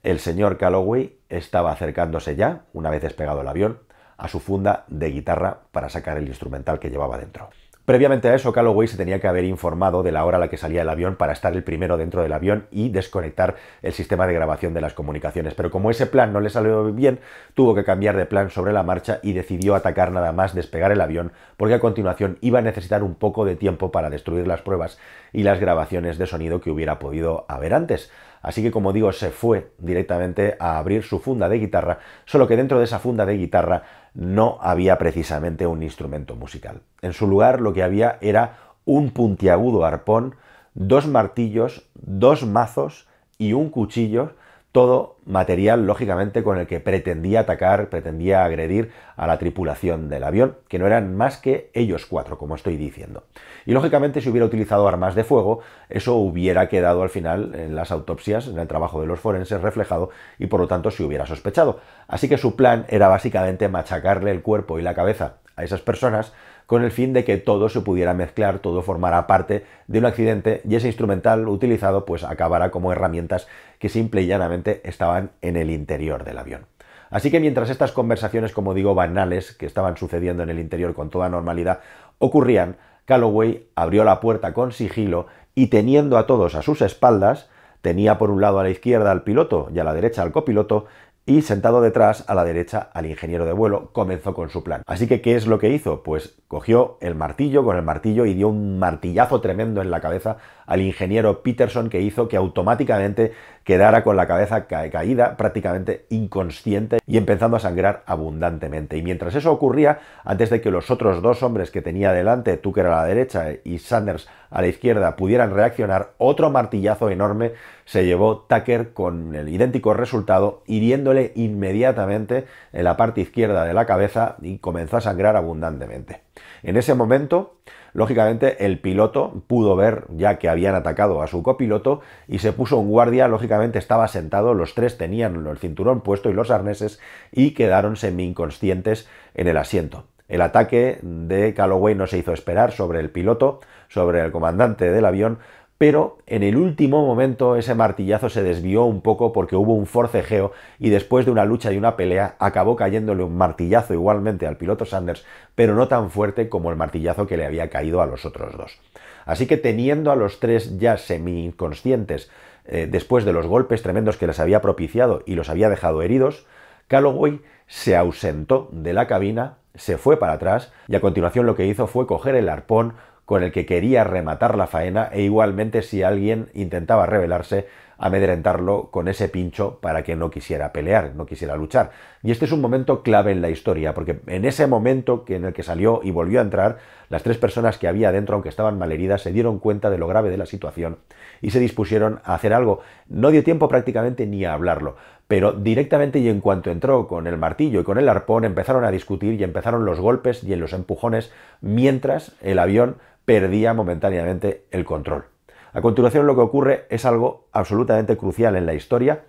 el 0.04 0.20
señor 0.20 0.58
Calloway 0.58 1.18
estaba 1.28 1.72
acercándose 1.72 2.36
ya, 2.38 2.62
una 2.72 2.90
vez 2.90 3.02
despegado 3.02 3.42
el 3.42 3.48
avión, 3.48 3.80
a 4.18 4.28
su 4.28 4.40
funda 4.40 4.86
de 4.88 5.12
guitarra 5.12 5.60
para 5.72 5.90
sacar 5.90 6.18
el 6.18 6.28
instrumental 6.28 6.80
que 6.80 6.90
llevaba 6.90 7.18
dentro. 7.18 7.50
Previamente 7.90 8.28
a 8.28 8.36
eso, 8.36 8.54
Calloway 8.54 8.88
se 8.88 8.98
tenía 8.98 9.20
que 9.20 9.28
haber 9.28 9.46
informado 9.46 10.04
de 10.04 10.12
la 10.12 10.24
hora 10.24 10.38
a 10.38 10.40
la 10.40 10.48
que 10.48 10.58
salía 10.58 10.84
el 10.84 10.90
avión 10.90 11.16
para 11.16 11.34
estar 11.34 11.56
el 11.56 11.64
primero 11.64 11.98
dentro 11.98 12.22
del 12.22 12.34
avión 12.34 12.68
y 12.70 12.90
desconectar 12.90 13.56
el 13.82 13.94
sistema 13.94 14.28
de 14.28 14.36
grabación 14.36 14.76
de 14.76 14.82
las 14.82 14.94
comunicaciones. 14.94 15.56
Pero 15.56 15.72
como 15.72 15.90
ese 15.90 16.06
plan 16.06 16.32
no 16.32 16.40
le 16.40 16.52
salió 16.52 16.94
bien, 16.94 17.20
tuvo 17.56 17.74
que 17.74 17.84
cambiar 17.84 18.16
de 18.16 18.28
plan 18.28 18.52
sobre 18.52 18.74
la 18.74 18.84
marcha 18.84 19.20
y 19.24 19.34
decidió 19.34 19.74
atacar 19.74 20.12
nada 20.12 20.32
más 20.34 20.54
despegar 20.54 20.92
el 20.92 21.02
avión, 21.02 21.32
porque 21.58 21.74
a 21.74 21.80
continuación 21.80 22.38
iba 22.42 22.60
a 22.60 22.62
necesitar 22.62 23.02
un 23.02 23.16
poco 23.16 23.44
de 23.44 23.56
tiempo 23.56 23.92
para 23.92 24.12
destruir 24.12 24.46
las 24.46 24.62
pruebas 24.62 25.00
y 25.34 25.42
las 25.42 25.60
grabaciones 25.60 26.20
de 26.20 26.28
sonido 26.28 26.62
que 26.62 26.70
hubiera 26.70 27.00
podido 27.00 27.46
haber 27.48 27.74
antes. 27.74 28.12
Así 28.42 28.62
que, 28.64 28.72
como 28.72 28.94
digo, 28.94 29.12
se 29.12 29.32
fue 29.32 29.74
directamente 29.78 30.56
a 30.60 30.78
abrir 30.78 31.04
su 31.04 31.20
funda 31.20 31.50
de 31.50 31.60
guitarra, 31.60 32.00
solo 32.26 32.48
que 32.48 32.58
dentro 32.58 32.80
de 32.80 32.86
esa 32.86 33.00
funda 33.00 33.26
de 33.26 33.38
guitarra 33.38 33.84
no 34.14 34.58
había 34.62 34.98
precisamente 34.98 35.68
un 35.68 35.84
instrumento 35.84 36.36
musical. 36.36 36.82
En 37.02 37.14
su 37.14 37.28
lugar 37.28 37.62
lo 37.62 37.74
que 37.74 37.84
había 37.84 38.18
era 38.22 38.58
un 38.86 39.12
puntiagudo 39.12 39.86
arpón, 39.86 40.36
dos 40.74 41.08
martillos, 41.08 41.90
dos 41.96 42.46
mazos 42.46 43.08
y 43.38 43.54
un 43.54 43.70
cuchillo 43.70 44.34
todo 44.72 45.18
material, 45.26 45.88
lógicamente, 45.88 46.44
con 46.44 46.60
el 46.60 46.68
que 46.68 46.80
pretendía 46.80 47.42
atacar, 47.42 47.90
pretendía 47.90 48.44
agredir 48.44 48.92
a 49.16 49.26
la 49.26 49.40
tripulación 49.40 50.10
del 50.10 50.24
avión, 50.24 50.58
que 50.68 50.78
no 50.78 50.86
eran 50.86 51.16
más 51.16 51.38
que 51.38 51.72
ellos 51.74 52.06
cuatro, 52.06 52.38
como 52.38 52.54
estoy 52.54 52.78
diciendo. 52.78 53.24
Y 53.66 53.74
lógicamente, 53.74 54.22
si 54.22 54.30
hubiera 54.30 54.46
utilizado 54.46 54.88
armas 54.88 55.16
de 55.16 55.24
fuego, 55.24 55.62
eso 55.90 56.16
hubiera 56.16 56.70
quedado 56.70 57.02
al 57.02 57.10
final 57.10 57.56
en 57.56 57.76
las 57.76 57.92
autopsias, 57.92 58.48
en 58.48 58.60
el 58.60 58.68
trabajo 58.68 59.02
de 59.02 59.08
los 59.08 59.20
forenses 59.20 59.62
reflejado, 59.62 60.12
y 60.38 60.46
por 60.46 60.60
lo 60.60 60.68
tanto 60.68 60.92
se 60.92 61.04
hubiera 61.04 61.26
sospechado. 61.26 61.80
Así 62.08 62.30
que 62.30 62.38
su 62.38 62.56
plan 62.56 62.86
era 62.90 63.08
básicamente 63.08 63.70
machacarle 63.70 64.30
el 64.30 64.44
cuerpo 64.44 64.78
y 64.78 64.84
la 64.84 64.94
cabeza 64.94 65.38
a 65.56 65.64
esas 65.64 65.82
personas 65.82 66.32
con 66.70 66.84
el 66.84 66.92
fin 66.92 67.14
de 67.14 67.24
que 67.24 67.38
todo 67.38 67.68
se 67.68 67.82
pudiera 67.82 68.14
mezclar, 68.14 68.60
todo 68.60 68.84
formara 68.84 69.26
parte 69.26 69.66
de 69.88 69.98
un 69.98 70.06
accidente 70.06 70.62
y 70.70 70.76
ese 70.76 70.86
instrumental 70.86 71.48
utilizado 71.48 72.06
pues 72.06 72.24
acabará 72.24 72.70
como 72.70 72.92
herramientas 72.92 73.48
que 73.80 73.90
simple 73.90 74.22
y 74.22 74.28
llanamente 74.28 74.80
estaban 74.88 75.32
en 75.42 75.58
el 75.58 75.72
interior 75.72 76.24
del 76.24 76.38
avión. 76.38 76.68
Así 77.10 77.32
que 77.32 77.40
mientras 77.40 77.72
estas 77.72 77.92
conversaciones, 77.92 78.52
como 78.54 78.76
digo, 78.76 78.94
banales 78.94 79.52
que 79.54 79.66
estaban 79.66 79.98
sucediendo 79.98 80.44
en 80.44 80.52
el 80.52 80.60
interior 80.60 80.94
con 80.94 81.10
toda 81.10 81.28
normalidad 81.28 81.80
ocurrían, 82.20 82.78
Calloway 83.06 83.68
abrió 83.74 84.04
la 84.04 84.20
puerta 84.20 84.54
con 84.54 84.72
sigilo 84.72 85.26
y 85.56 85.68
teniendo 85.68 86.20
a 86.20 86.28
todos 86.28 86.54
a 86.54 86.62
sus 86.62 86.84
espaldas, 86.84 87.50
tenía 87.82 88.20
por 88.20 88.30
un 88.30 88.42
lado 88.42 88.60
a 88.60 88.64
la 88.64 88.70
izquierda 88.70 89.10
al 89.10 89.24
piloto 89.24 89.70
y 89.74 89.80
a 89.80 89.84
la 89.84 89.96
derecha 89.96 90.22
al 90.22 90.32
copiloto 90.32 90.86
y 91.30 91.44
sentado 91.44 91.80
detrás 91.80 92.26
a 92.28 92.34
la 92.34 92.44
derecha 92.44 92.90
al 92.92 93.06
ingeniero 93.06 93.46
de 93.46 93.54
vuelo 93.54 93.92
comenzó 93.94 94.34
con 94.34 94.50
su 94.50 94.64
plan. 94.64 94.82
Así 94.88 95.08
que, 95.08 95.22
¿qué 95.22 95.36
es 95.36 95.46
lo 95.46 95.60
que 95.60 95.70
hizo? 95.70 96.02
Pues 96.02 96.42
cogió 96.48 96.98
el 97.02 97.14
martillo 97.14 97.64
con 97.64 97.78
el 97.78 97.84
martillo 97.84 98.26
y 98.26 98.34
dio 98.34 98.50
un 98.50 98.80
martillazo 98.80 99.40
tremendo 99.40 99.80
en 99.84 99.92
la 99.92 100.02
cabeza 100.02 100.38
al 100.70 100.82
ingeniero 100.82 101.42
Peterson 101.42 101.90
que 101.90 102.00
hizo 102.00 102.28
que 102.28 102.38
automáticamente 102.38 103.32
quedara 103.64 104.04
con 104.04 104.16
la 104.16 104.28
cabeza 104.28 104.68
caída, 104.68 105.36
prácticamente 105.36 106.06
inconsciente 106.10 107.00
y 107.08 107.18
empezando 107.18 107.58
a 107.58 107.60
sangrar 107.60 108.04
abundantemente. 108.06 108.96
Y 108.96 109.02
mientras 109.02 109.34
eso 109.34 109.52
ocurría, 109.52 110.00
antes 110.24 110.52
de 110.52 110.62
que 110.62 110.70
los 110.70 110.92
otros 110.92 111.24
dos 111.24 111.42
hombres 111.42 111.72
que 111.72 111.82
tenía 111.82 112.14
delante, 112.14 112.58
Tucker 112.58 112.86
a 112.86 112.98
la 112.98 113.06
derecha 113.06 113.48
y 113.64 113.80
Sanders 113.80 114.30
a 114.52 114.62
la 114.62 114.68
izquierda, 114.68 115.16
pudieran 115.16 115.56
reaccionar, 115.56 116.12
otro 116.20 116.52
martillazo 116.52 117.10
enorme 117.10 117.54
se 117.86 118.06
llevó 118.06 118.46
Tucker 118.48 118.94
con 118.94 119.34
el 119.34 119.50
idéntico 119.50 119.96
resultado, 119.96 120.62
hiriéndole 120.68 121.32
inmediatamente 121.36 122.46
en 122.74 122.84
la 122.84 122.96
parte 122.96 123.22
izquierda 123.22 123.66
de 123.66 123.74
la 123.74 123.88
cabeza 123.88 124.36
y 124.42 124.60
comenzó 124.60 124.98
a 124.98 125.02
sangrar 125.02 125.36
abundantemente. 125.36 126.22
En 126.62 126.78
ese 126.78 126.94
momento, 126.94 127.56
lógicamente, 127.94 128.66
el 128.66 128.80
piloto 128.80 129.44
pudo 129.48 129.76
ver 129.76 130.06
ya 130.10 130.38
que 130.38 130.50
habían 130.50 130.76
atacado 130.76 131.22
a 131.22 131.28
su 131.28 131.44
copiloto 131.44 132.02
y 132.28 132.40
se 132.40 132.54
puso 132.54 132.78
un 132.78 132.90
guardia, 132.90 133.28
lógicamente 133.28 133.80
estaba 133.80 134.08
sentado, 134.08 134.54
los 134.54 134.76
tres 134.76 134.98
tenían 134.98 135.48
el 135.48 135.58
cinturón 135.58 136.02
puesto 136.02 136.30
y 136.30 136.34
los 136.34 136.52
arneses 136.52 137.00
y 137.32 137.52
quedaron 137.52 137.96
semi-inconscientes 137.96 139.08
en 139.34 139.48
el 139.48 139.58
asiento. 139.58 140.06
El 140.28 140.42
ataque 140.42 141.00
de 141.02 141.56
Calloway 141.56 141.96
no 141.96 142.06
se 142.06 142.20
hizo 142.20 142.34
esperar 142.34 142.72
sobre 142.72 143.00
el 143.00 143.10
piloto, 143.10 143.62
sobre 143.88 144.22
el 144.22 144.32
comandante 144.32 144.92
del 144.92 145.06
avión, 145.06 145.40
pero 145.80 146.18
en 146.28 146.44
el 146.44 146.58
último 146.58 147.06
momento 147.06 147.56
ese 147.56 147.74
martillazo 147.74 148.30
se 148.30 148.44
desvió 148.44 148.84
un 148.84 149.00
poco 149.00 149.32
porque 149.32 149.56
hubo 149.56 149.74
un 149.74 149.86
forcejeo 149.86 150.52
y 150.78 150.90
después 150.90 151.26
de 151.26 151.32
una 151.32 151.46
lucha 151.46 151.72
y 151.72 151.78
una 151.78 151.96
pelea 151.96 152.36
acabó 152.38 152.76
cayéndole 152.76 153.24
un 153.24 153.38
martillazo 153.38 153.94
igualmente 153.94 154.46
al 154.46 154.58
piloto 154.58 154.84
Sanders, 154.84 155.26
pero 155.56 155.76
no 155.76 155.88
tan 155.88 156.12
fuerte 156.12 156.50
como 156.50 156.70
el 156.70 156.76
martillazo 156.76 157.28
que 157.28 157.38
le 157.38 157.46
había 157.46 157.70
caído 157.70 158.02
a 158.02 158.08
los 158.08 158.26
otros 158.26 158.58
dos. 158.58 158.78
Así 159.26 159.48
que 159.48 159.56
teniendo 159.56 160.12
a 160.12 160.18
los 160.18 160.42
tres 160.42 160.78
ya 160.80 160.98
semi-inconscientes 160.98 162.30
eh, 162.66 162.86
después 162.92 163.24
de 163.24 163.32
los 163.32 163.48
golpes 163.48 163.82
tremendos 163.82 164.18
que 164.18 164.28
les 164.28 164.42
había 164.42 164.62
propiciado 164.62 165.24
y 165.26 165.36
los 165.36 165.48
había 165.48 165.70
dejado 165.70 166.02
heridos, 166.02 166.46
Calloway 166.90 167.40
se 167.68 167.96
ausentó 167.96 168.68
de 168.74 168.92
la 168.92 169.08
cabina, 169.08 169.60
se 169.76 169.98
fue 169.98 170.20
para 170.20 170.34
atrás 170.34 170.74
y 170.90 170.96
a 170.96 171.00
continuación 171.00 171.46
lo 171.46 171.56
que 171.56 171.68
hizo 171.68 171.88
fue 171.88 172.06
coger 172.06 172.36
el 172.36 172.50
arpón, 172.50 172.96
con 173.30 173.44
el 173.44 173.52
que 173.52 173.68
quería 173.68 174.04
rematar 174.04 174.58
la 174.58 174.66
faena 174.66 175.08
e 175.12 175.22
igualmente 175.22 175.84
si 175.84 176.02
alguien 176.02 176.50
intentaba 176.56 177.06
rebelarse, 177.06 177.68
amedrentarlo 178.00 178.90
con 178.90 179.08
ese 179.08 179.30
pincho 179.30 179.78
para 179.82 180.02
que 180.02 180.16
no 180.16 180.32
quisiera 180.32 180.74
pelear, 180.74 181.14
no 181.14 181.28
quisiera 181.28 181.56
luchar. 181.56 181.92
Y 182.24 182.32
este 182.32 182.46
es 182.46 182.52
un 182.52 182.60
momento 182.60 183.04
clave 183.04 183.32
en 183.32 183.44
la 183.44 183.52
historia, 183.52 183.94
porque 183.94 184.20
en 184.26 184.46
ese 184.46 184.66
momento 184.66 185.26
que 185.26 185.36
en 185.36 185.46
el 185.46 185.54
que 185.54 185.62
salió 185.62 186.00
y 186.04 186.10
volvió 186.10 186.40
a 186.40 186.42
entrar, 186.42 186.80
las 187.10 187.22
tres 187.22 187.38
personas 187.38 187.78
que 187.78 187.88
había 187.88 188.12
dentro, 188.12 188.34
aunque 188.34 188.50
estaban 188.50 188.80
malheridas, 188.80 189.22
se 189.22 189.32
dieron 189.32 189.60
cuenta 189.60 189.92
de 189.92 190.00
lo 190.00 190.08
grave 190.08 190.32
de 190.32 190.38
la 190.38 190.48
situación 190.48 190.98
y 191.40 191.52
se 191.52 191.60
dispusieron 191.60 192.22
a 192.24 192.34
hacer 192.34 192.52
algo. 192.52 192.82
No 193.10 193.30
dio 193.30 193.44
tiempo 193.44 193.68
prácticamente 193.68 194.26
ni 194.26 194.44
a 194.44 194.54
hablarlo, 194.54 194.96
pero 195.28 195.52
directamente 195.52 196.18
y 196.18 196.30
en 196.30 196.42
cuanto 196.42 196.72
entró 196.72 197.08
con 197.08 197.28
el 197.28 197.38
martillo 197.38 197.82
y 197.82 197.84
con 197.84 198.00
el 198.00 198.10
arpón 198.10 198.44
empezaron 198.44 198.84
a 198.86 198.90
discutir 198.92 199.40
y 199.40 199.44
empezaron 199.44 199.86
los 199.86 200.00
golpes 200.00 200.44
y 200.44 200.56
los 200.56 200.74
empujones 200.74 201.32
mientras 201.62 202.32
el 202.42 202.58
avión 202.58 202.98
perdía 203.30 203.76
momentáneamente 203.76 204.64
el 204.72 204.86
control. 204.86 205.26
A 205.72 205.82
continuación 205.82 206.26
lo 206.26 206.34
que 206.34 206.42
ocurre 206.42 206.88
es 206.90 207.06
algo 207.06 207.46
absolutamente 207.52 208.18
crucial 208.18 208.56
en 208.56 208.66
la 208.66 208.74
historia. 208.74 209.22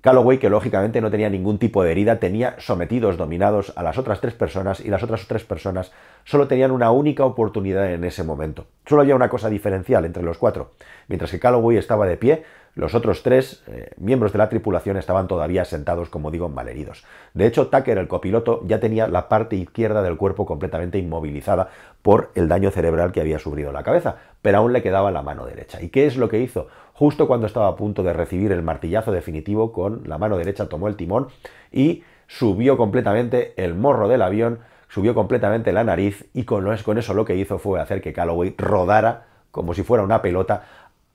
Calloway, 0.00 0.38
que 0.38 0.48
lógicamente 0.48 1.02
no 1.02 1.10
tenía 1.10 1.28
ningún 1.28 1.58
tipo 1.58 1.84
de 1.84 1.90
herida, 1.90 2.18
tenía 2.18 2.54
sometidos, 2.56 3.18
dominados 3.18 3.74
a 3.76 3.82
las 3.82 3.98
otras 3.98 4.22
tres 4.22 4.32
personas 4.32 4.80
y 4.80 4.88
las 4.88 5.02
otras 5.02 5.28
tres 5.28 5.44
personas 5.44 5.92
solo 6.24 6.48
tenían 6.48 6.70
una 6.70 6.90
única 6.92 7.26
oportunidad 7.26 7.92
en 7.92 8.04
ese 8.04 8.24
momento. 8.24 8.68
Solo 8.86 9.02
había 9.02 9.14
una 9.14 9.28
cosa 9.28 9.50
diferencial 9.50 10.06
entre 10.06 10.22
los 10.22 10.38
cuatro. 10.38 10.70
Mientras 11.06 11.30
que 11.30 11.38
Calloway 11.38 11.76
estaba 11.76 12.06
de 12.06 12.16
pie, 12.16 12.44
los 12.76 12.94
otros 12.94 13.22
tres 13.22 13.62
eh, 13.68 13.90
miembros 13.96 14.32
de 14.32 14.38
la 14.38 14.50
tripulación 14.50 14.98
estaban 14.98 15.28
todavía 15.28 15.64
sentados, 15.64 16.10
como 16.10 16.30
digo, 16.30 16.50
malheridos. 16.50 17.04
De 17.32 17.46
hecho, 17.46 17.68
Tucker, 17.68 17.96
el 17.96 18.06
copiloto, 18.06 18.60
ya 18.66 18.80
tenía 18.80 19.08
la 19.08 19.30
parte 19.30 19.56
izquierda 19.56 20.02
del 20.02 20.18
cuerpo 20.18 20.44
completamente 20.44 20.98
inmovilizada 20.98 21.70
por 22.02 22.30
el 22.34 22.48
daño 22.48 22.70
cerebral 22.70 23.12
que 23.12 23.22
había 23.22 23.38
sufrido 23.38 23.72
la 23.72 23.82
cabeza, 23.82 24.16
pero 24.42 24.58
aún 24.58 24.74
le 24.74 24.82
quedaba 24.82 25.10
la 25.10 25.22
mano 25.22 25.46
derecha. 25.46 25.80
¿Y 25.80 25.88
qué 25.88 26.06
es 26.06 26.18
lo 26.18 26.28
que 26.28 26.38
hizo? 26.38 26.68
Justo 26.92 27.26
cuando 27.26 27.46
estaba 27.46 27.68
a 27.68 27.76
punto 27.76 28.02
de 28.02 28.12
recibir 28.12 28.52
el 28.52 28.62
martillazo 28.62 29.10
definitivo, 29.10 29.72
con 29.72 30.02
la 30.06 30.18
mano 30.18 30.36
derecha 30.36 30.68
tomó 30.68 30.88
el 30.88 30.96
timón 30.96 31.28
y 31.72 32.04
subió 32.26 32.76
completamente 32.76 33.54
el 33.56 33.74
morro 33.74 34.06
del 34.06 34.20
avión, 34.20 34.58
subió 34.88 35.14
completamente 35.14 35.72
la 35.72 35.82
nariz 35.82 36.26
y 36.34 36.44
con 36.44 36.70
eso 36.70 37.14
lo 37.14 37.24
que 37.24 37.36
hizo 37.36 37.58
fue 37.58 37.80
hacer 37.80 38.02
que 38.02 38.12
Calloway 38.12 38.54
rodara 38.58 39.24
como 39.56 39.72
si 39.72 39.82
fuera 39.82 40.04
una 40.04 40.20
pelota 40.20 40.64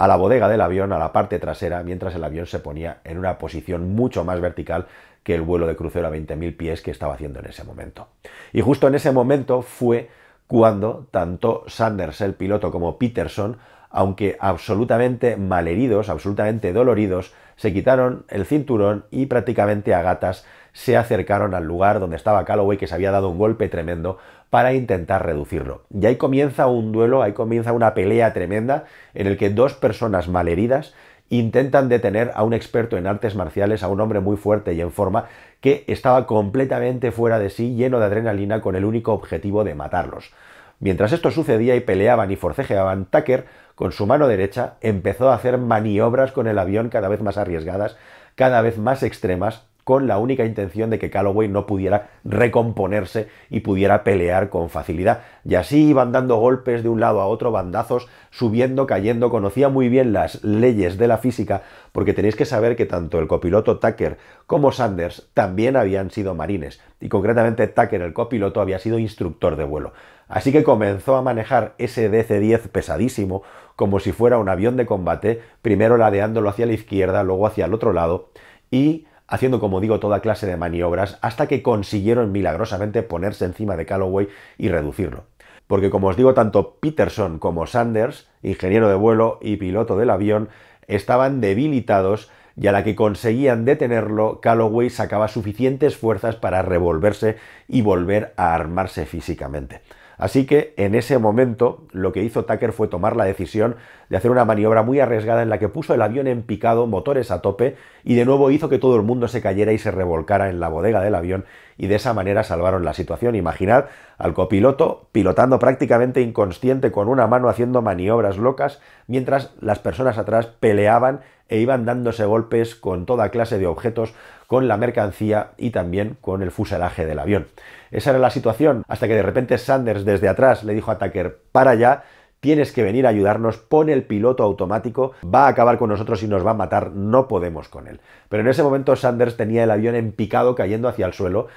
a 0.01 0.07
la 0.07 0.15
bodega 0.15 0.49
del 0.49 0.61
avión, 0.61 0.93
a 0.93 0.97
la 0.97 1.13
parte 1.13 1.37
trasera, 1.37 1.83
mientras 1.83 2.15
el 2.15 2.23
avión 2.23 2.47
se 2.47 2.57
ponía 2.57 3.01
en 3.03 3.19
una 3.19 3.37
posición 3.37 3.93
mucho 3.93 4.23
más 4.23 4.41
vertical 4.41 4.87
que 5.21 5.35
el 5.35 5.43
vuelo 5.43 5.67
de 5.67 5.75
crucero 5.75 6.07
a 6.07 6.11
20.000 6.11 6.57
pies 6.57 6.81
que 6.81 6.89
estaba 6.89 7.13
haciendo 7.13 7.37
en 7.37 7.45
ese 7.45 7.63
momento. 7.63 8.07
Y 8.51 8.61
justo 8.61 8.87
en 8.87 8.95
ese 8.95 9.11
momento 9.11 9.61
fue 9.61 10.09
cuando 10.47 11.05
tanto 11.11 11.65
Sanders, 11.67 12.19
el 12.21 12.33
piloto, 12.33 12.71
como 12.71 12.97
Peterson, 12.97 13.57
aunque 13.91 14.37
absolutamente 14.39 15.37
malheridos, 15.37 16.09
absolutamente 16.09 16.73
doloridos, 16.73 17.31
se 17.55 17.71
quitaron 17.71 18.25
el 18.29 18.47
cinturón 18.47 19.05
y 19.11 19.27
prácticamente 19.27 19.93
a 19.93 20.01
gatas 20.01 20.47
se 20.73 20.97
acercaron 20.97 21.53
al 21.53 21.65
lugar 21.65 21.99
donde 21.99 22.15
estaba 22.15 22.43
Calloway, 22.43 22.79
que 22.79 22.87
se 22.87 22.95
había 22.95 23.11
dado 23.11 23.29
un 23.29 23.37
golpe 23.37 23.69
tremendo, 23.69 24.17
para 24.51 24.73
intentar 24.73 25.25
reducirlo. 25.25 25.85
Y 25.89 26.05
ahí 26.05 26.17
comienza 26.17 26.67
un 26.67 26.91
duelo, 26.91 27.23
ahí 27.23 27.31
comienza 27.31 27.71
una 27.71 27.93
pelea 27.93 28.33
tremenda 28.33 28.83
en 29.13 29.25
el 29.25 29.37
que 29.37 29.49
dos 29.49 29.73
personas 29.73 30.27
malheridas 30.27 30.93
intentan 31.29 31.87
detener 31.87 32.31
a 32.35 32.43
un 32.43 32.53
experto 32.53 32.97
en 32.97 33.07
artes 33.07 33.33
marciales, 33.33 33.81
a 33.81 33.87
un 33.87 34.01
hombre 34.01 34.19
muy 34.19 34.35
fuerte 34.35 34.73
y 34.73 34.81
en 34.81 34.91
forma, 34.91 35.29
que 35.61 35.85
estaba 35.87 36.27
completamente 36.27 37.13
fuera 37.13 37.39
de 37.39 37.49
sí, 37.49 37.75
lleno 37.75 37.99
de 37.99 38.07
adrenalina, 38.07 38.59
con 38.59 38.75
el 38.75 38.83
único 38.83 39.13
objetivo 39.13 39.63
de 39.63 39.73
matarlos. 39.73 40.33
Mientras 40.81 41.13
esto 41.13 41.31
sucedía 41.31 41.77
y 41.77 41.79
peleaban 41.79 42.29
y 42.31 42.35
forcejeaban, 42.35 43.05
Tucker, 43.05 43.45
con 43.75 43.93
su 43.93 44.05
mano 44.05 44.27
derecha, 44.27 44.73
empezó 44.81 45.29
a 45.29 45.35
hacer 45.35 45.57
maniobras 45.57 46.33
con 46.33 46.47
el 46.47 46.59
avión 46.59 46.89
cada 46.89 47.07
vez 47.07 47.21
más 47.21 47.37
arriesgadas, 47.37 47.95
cada 48.35 48.61
vez 48.61 48.77
más 48.77 49.01
extremas, 49.01 49.65
con 49.83 50.07
la 50.07 50.17
única 50.17 50.45
intención 50.45 50.89
de 50.89 50.99
que 50.99 51.09
Calloway 51.09 51.47
no 51.47 51.65
pudiera 51.65 52.09
recomponerse 52.23 53.27
y 53.49 53.61
pudiera 53.61 54.03
pelear 54.03 54.49
con 54.49 54.69
facilidad. 54.69 55.21
Y 55.43 55.55
así 55.55 55.87
iban 55.89 56.11
dando 56.11 56.37
golpes 56.37 56.83
de 56.83 56.89
un 56.89 56.99
lado 56.99 57.21
a 57.21 57.27
otro, 57.27 57.51
bandazos, 57.51 58.07
subiendo, 58.29 58.85
cayendo. 58.85 59.29
Conocía 59.29 59.69
muy 59.69 59.89
bien 59.89 60.13
las 60.13 60.43
leyes 60.43 60.97
de 60.97 61.07
la 61.07 61.17
física, 61.17 61.63
porque 61.91 62.13
tenéis 62.13 62.35
que 62.35 62.45
saber 62.45 62.75
que 62.75 62.85
tanto 62.85 63.19
el 63.19 63.27
copiloto 63.27 63.79
Tucker 63.79 64.17
como 64.47 64.71
Sanders 64.71 65.29
también 65.33 65.75
habían 65.75 66.11
sido 66.11 66.35
marines, 66.35 66.81
y 66.99 67.09
concretamente 67.09 67.67
Tucker, 67.67 68.01
el 68.01 68.13
copiloto, 68.13 68.61
había 68.61 68.79
sido 68.79 68.99
instructor 68.99 69.55
de 69.55 69.63
vuelo. 69.63 69.93
Así 70.27 70.51
que 70.51 70.63
comenzó 70.63 71.17
a 71.17 71.21
manejar 71.21 71.73
ese 71.77 72.09
DC-10 72.09 72.69
pesadísimo, 72.69 73.43
como 73.75 73.99
si 73.99 74.11
fuera 74.11 74.37
un 74.37 74.47
avión 74.47 74.77
de 74.77 74.85
combate, 74.85 75.41
primero 75.61 75.97
ladeándolo 75.97 76.49
hacia 76.49 76.65
la 76.65 76.73
izquierda, 76.73 77.23
luego 77.23 77.47
hacia 77.47 77.65
el 77.65 77.73
otro 77.73 77.91
lado, 77.91 78.29
y 78.69 79.07
haciendo, 79.31 79.61
como 79.61 79.79
digo, 79.79 79.99
toda 79.99 80.19
clase 80.19 80.45
de 80.45 80.57
maniobras 80.57 81.17
hasta 81.21 81.47
que 81.47 81.63
consiguieron 81.63 82.31
milagrosamente 82.33 83.01
ponerse 83.01 83.45
encima 83.45 83.77
de 83.77 83.85
Calloway 83.85 84.27
y 84.57 84.67
reducirlo. 84.67 85.23
Porque 85.67 85.89
como 85.89 86.07
os 86.09 86.17
digo, 86.17 86.33
tanto 86.33 86.75
Peterson 86.81 87.39
como 87.39 87.65
Sanders, 87.65 88.27
ingeniero 88.43 88.89
de 88.89 88.95
vuelo 88.95 89.39
y 89.41 89.55
piloto 89.55 89.95
del 89.97 90.09
avión, 90.09 90.49
estaban 90.87 91.39
debilitados 91.39 92.29
y 92.57 92.67
a 92.67 92.73
la 92.73 92.83
que 92.83 92.93
conseguían 92.93 93.63
detenerlo, 93.63 94.41
Calloway 94.41 94.89
sacaba 94.89 95.29
suficientes 95.29 95.95
fuerzas 95.95 96.35
para 96.35 96.61
revolverse 96.61 97.37
y 97.69 97.81
volver 97.81 98.33
a 98.35 98.53
armarse 98.53 99.05
físicamente. 99.05 99.79
Así 100.21 100.45
que 100.45 100.75
en 100.77 100.93
ese 100.93 101.17
momento 101.17 101.81
lo 101.93 102.11
que 102.11 102.21
hizo 102.21 102.45
Tucker 102.45 102.73
fue 102.73 102.87
tomar 102.87 103.15
la 103.15 103.25
decisión 103.25 103.77
de 104.07 104.17
hacer 104.17 104.29
una 104.29 104.45
maniobra 104.45 104.83
muy 104.83 104.99
arriesgada 104.99 105.41
en 105.41 105.49
la 105.49 105.57
que 105.57 105.67
puso 105.67 105.95
el 105.95 106.01
avión 106.03 106.27
en 106.27 106.43
picado, 106.43 106.85
motores 106.85 107.31
a 107.31 107.41
tope, 107.41 107.75
y 108.03 108.13
de 108.13 108.23
nuevo 108.23 108.51
hizo 108.51 108.69
que 108.69 108.77
todo 108.77 108.95
el 108.97 109.01
mundo 109.01 109.27
se 109.27 109.41
cayera 109.41 109.73
y 109.73 109.79
se 109.79 109.89
revolcara 109.89 110.51
en 110.51 110.59
la 110.59 110.69
bodega 110.69 111.01
del 111.01 111.15
avión, 111.15 111.45
y 111.81 111.87
de 111.87 111.95
esa 111.95 112.13
manera 112.13 112.43
salvaron 112.43 112.85
la 112.85 112.93
situación. 112.93 113.33
Imaginad 113.33 113.85
al 114.19 114.35
copiloto 114.35 115.07
pilotando 115.11 115.57
prácticamente 115.57 116.21
inconsciente 116.21 116.91
con 116.91 117.07
una 117.07 117.25
mano 117.25 117.49
haciendo 117.49 117.81
maniobras 117.81 118.37
locas, 118.37 118.79
mientras 119.07 119.49
las 119.61 119.79
personas 119.79 120.19
atrás 120.19 120.45
peleaban 120.45 121.21
e 121.49 121.57
iban 121.57 121.83
dándose 121.85 122.23
golpes 122.25 122.75
con 122.75 123.07
toda 123.07 123.29
clase 123.29 123.57
de 123.57 123.65
objetos, 123.65 124.13
con 124.45 124.67
la 124.67 124.77
mercancía 124.77 125.53
y 125.57 125.71
también 125.71 126.17
con 126.21 126.43
el 126.43 126.51
fuselaje 126.51 127.07
del 127.07 127.17
avión. 127.17 127.47
Esa 127.89 128.11
era 128.11 128.19
la 128.19 128.29
situación, 128.29 128.83
hasta 128.87 129.07
que 129.07 129.15
de 129.15 129.23
repente 129.23 129.57
Sanders 129.57 130.05
desde 130.05 130.29
atrás 130.29 130.63
le 130.63 130.75
dijo 130.75 130.91
a 130.91 130.99
Tucker, 130.99 131.39
para 131.51 131.73
ya, 131.73 132.03
tienes 132.41 132.73
que 132.73 132.83
venir 132.83 133.05
a 133.05 133.09
ayudarnos, 133.09 133.57
pone 133.57 133.93
el 133.93 134.03
piloto 134.03 134.43
automático, 134.43 135.13
va 135.23 135.45
a 135.45 135.47
acabar 135.47 135.77
con 135.77 135.89
nosotros 135.89 136.21
y 136.23 136.27
nos 136.27 136.45
va 136.45 136.51
a 136.51 136.55
matar, 136.55 136.91
no 136.91 137.27
podemos 137.27 137.69
con 137.69 137.87
él. 137.87 138.01
Pero 138.27 138.41
en 138.41 138.49
ese 138.49 138.63
momento 138.63 138.95
Sanders 138.95 139.37
tenía 139.37 139.63
el 139.63 139.71
avión 139.71 139.95
en 139.95 140.11
picado 140.11 140.55
cayendo 140.55 140.89
hacia 140.89 141.05
el 141.05 141.13
suelo 141.13 141.47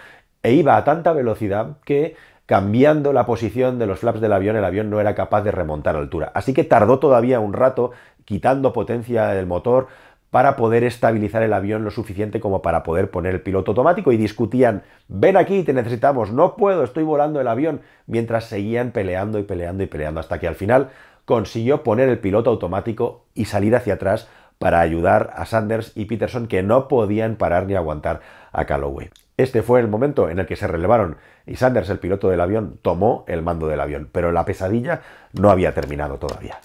e 0.43 0.53
iba 0.53 0.77
a 0.77 0.85
tanta 0.85 1.13
velocidad 1.13 1.79
que 1.85 2.17
cambiando 2.47 3.15
la 3.15 3.25
posición 3.25 3.79
de 3.79 3.87
los 3.87 4.01
flaps 4.01 4.21
del 4.21 4.35
avión, 4.35 4.57
el 4.57 4.65
avión 4.65 4.91
no 4.91 5.01
era 5.01 5.15
capaz 5.15 5.43
de 5.43 5.51
remontar 5.51 5.97
altura. 5.97 6.31
Así 6.35 6.53
que 6.53 6.65
tardó 6.65 6.99
todavía 6.99 7.41
un 7.41 7.55
rato 7.55 7.93
quitando 8.27 8.75
potencia 8.75 9.29
del 9.29 9.47
motor 9.47 9.89
para 10.35 10.57
poder 10.57 10.83
estabilizar 10.83 11.45
el 11.45 11.53
avión 11.53 11.85
lo 11.85 11.93
suficiente 11.93 12.41
como 12.41 12.61
para 12.61 12.83
poder 12.83 13.09
poner 13.09 13.37
el 13.37 13.41
piloto 13.41 13.71
automático 13.71 14.11
y 14.11 14.17
discutían, 14.17 14.83
ven 15.07 15.37
aquí, 15.37 15.63
te 15.63 15.73
necesitamos, 15.73 16.33
no 16.33 16.57
puedo, 16.57 16.83
estoy 16.83 17.05
volando 17.05 17.41
el 17.41 17.47
avión, 17.47 17.83
mientras 18.09 18.47
seguían 18.47 18.91
peleando 18.91 19.39
y 19.39 19.45
peleando 19.45 19.85
y 19.85 19.87
peleando 19.87 20.19
hasta 20.19 20.41
que 20.41 20.49
al 20.49 20.57
final 20.57 20.91
consiguió 21.25 21.85
poner 21.85 22.09
el 22.09 22.19
piloto 22.19 22.51
automático 22.51 23.27
y 23.33 23.45
salir 23.45 23.77
hacia 23.77 23.95
atrás 23.95 24.29
para 24.59 24.81
ayudar 24.81 25.31
a 25.37 25.47
Sanders 25.47 25.93
y 25.95 26.07
Peterson 26.07 26.49
que 26.49 26.65
no 26.65 26.89
podían 26.89 27.37
parar 27.37 27.67
ni 27.67 27.77
aguantar 27.77 28.21
a 28.51 28.65
Calloway. 28.65 29.11
Este 29.37 29.63
fue 29.63 29.79
el 29.79 29.87
momento 29.87 30.29
en 30.31 30.41
el 30.41 30.47
que 30.47 30.57
se 30.57 30.67
relevaron 30.67 31.17
y 31.47 31.55
Sanders, 31.55 31.91
el 31.91 32.01
piloto 32.01 32.29
del 32.29 32.41
avión, 32.41 32.81
tomó 32.83 33.25
el 33.29 33.43
mando 33.43 33.69
del 33.69 33.81
avión, 33.81 34.09
pero 34.11 34.33
la 34.33 34.45
pesadilla 34.45 35.03
no 35.33 35.51
había 35.51 35.75
terminado 35.75 36.19
todavía. 36.19 36.59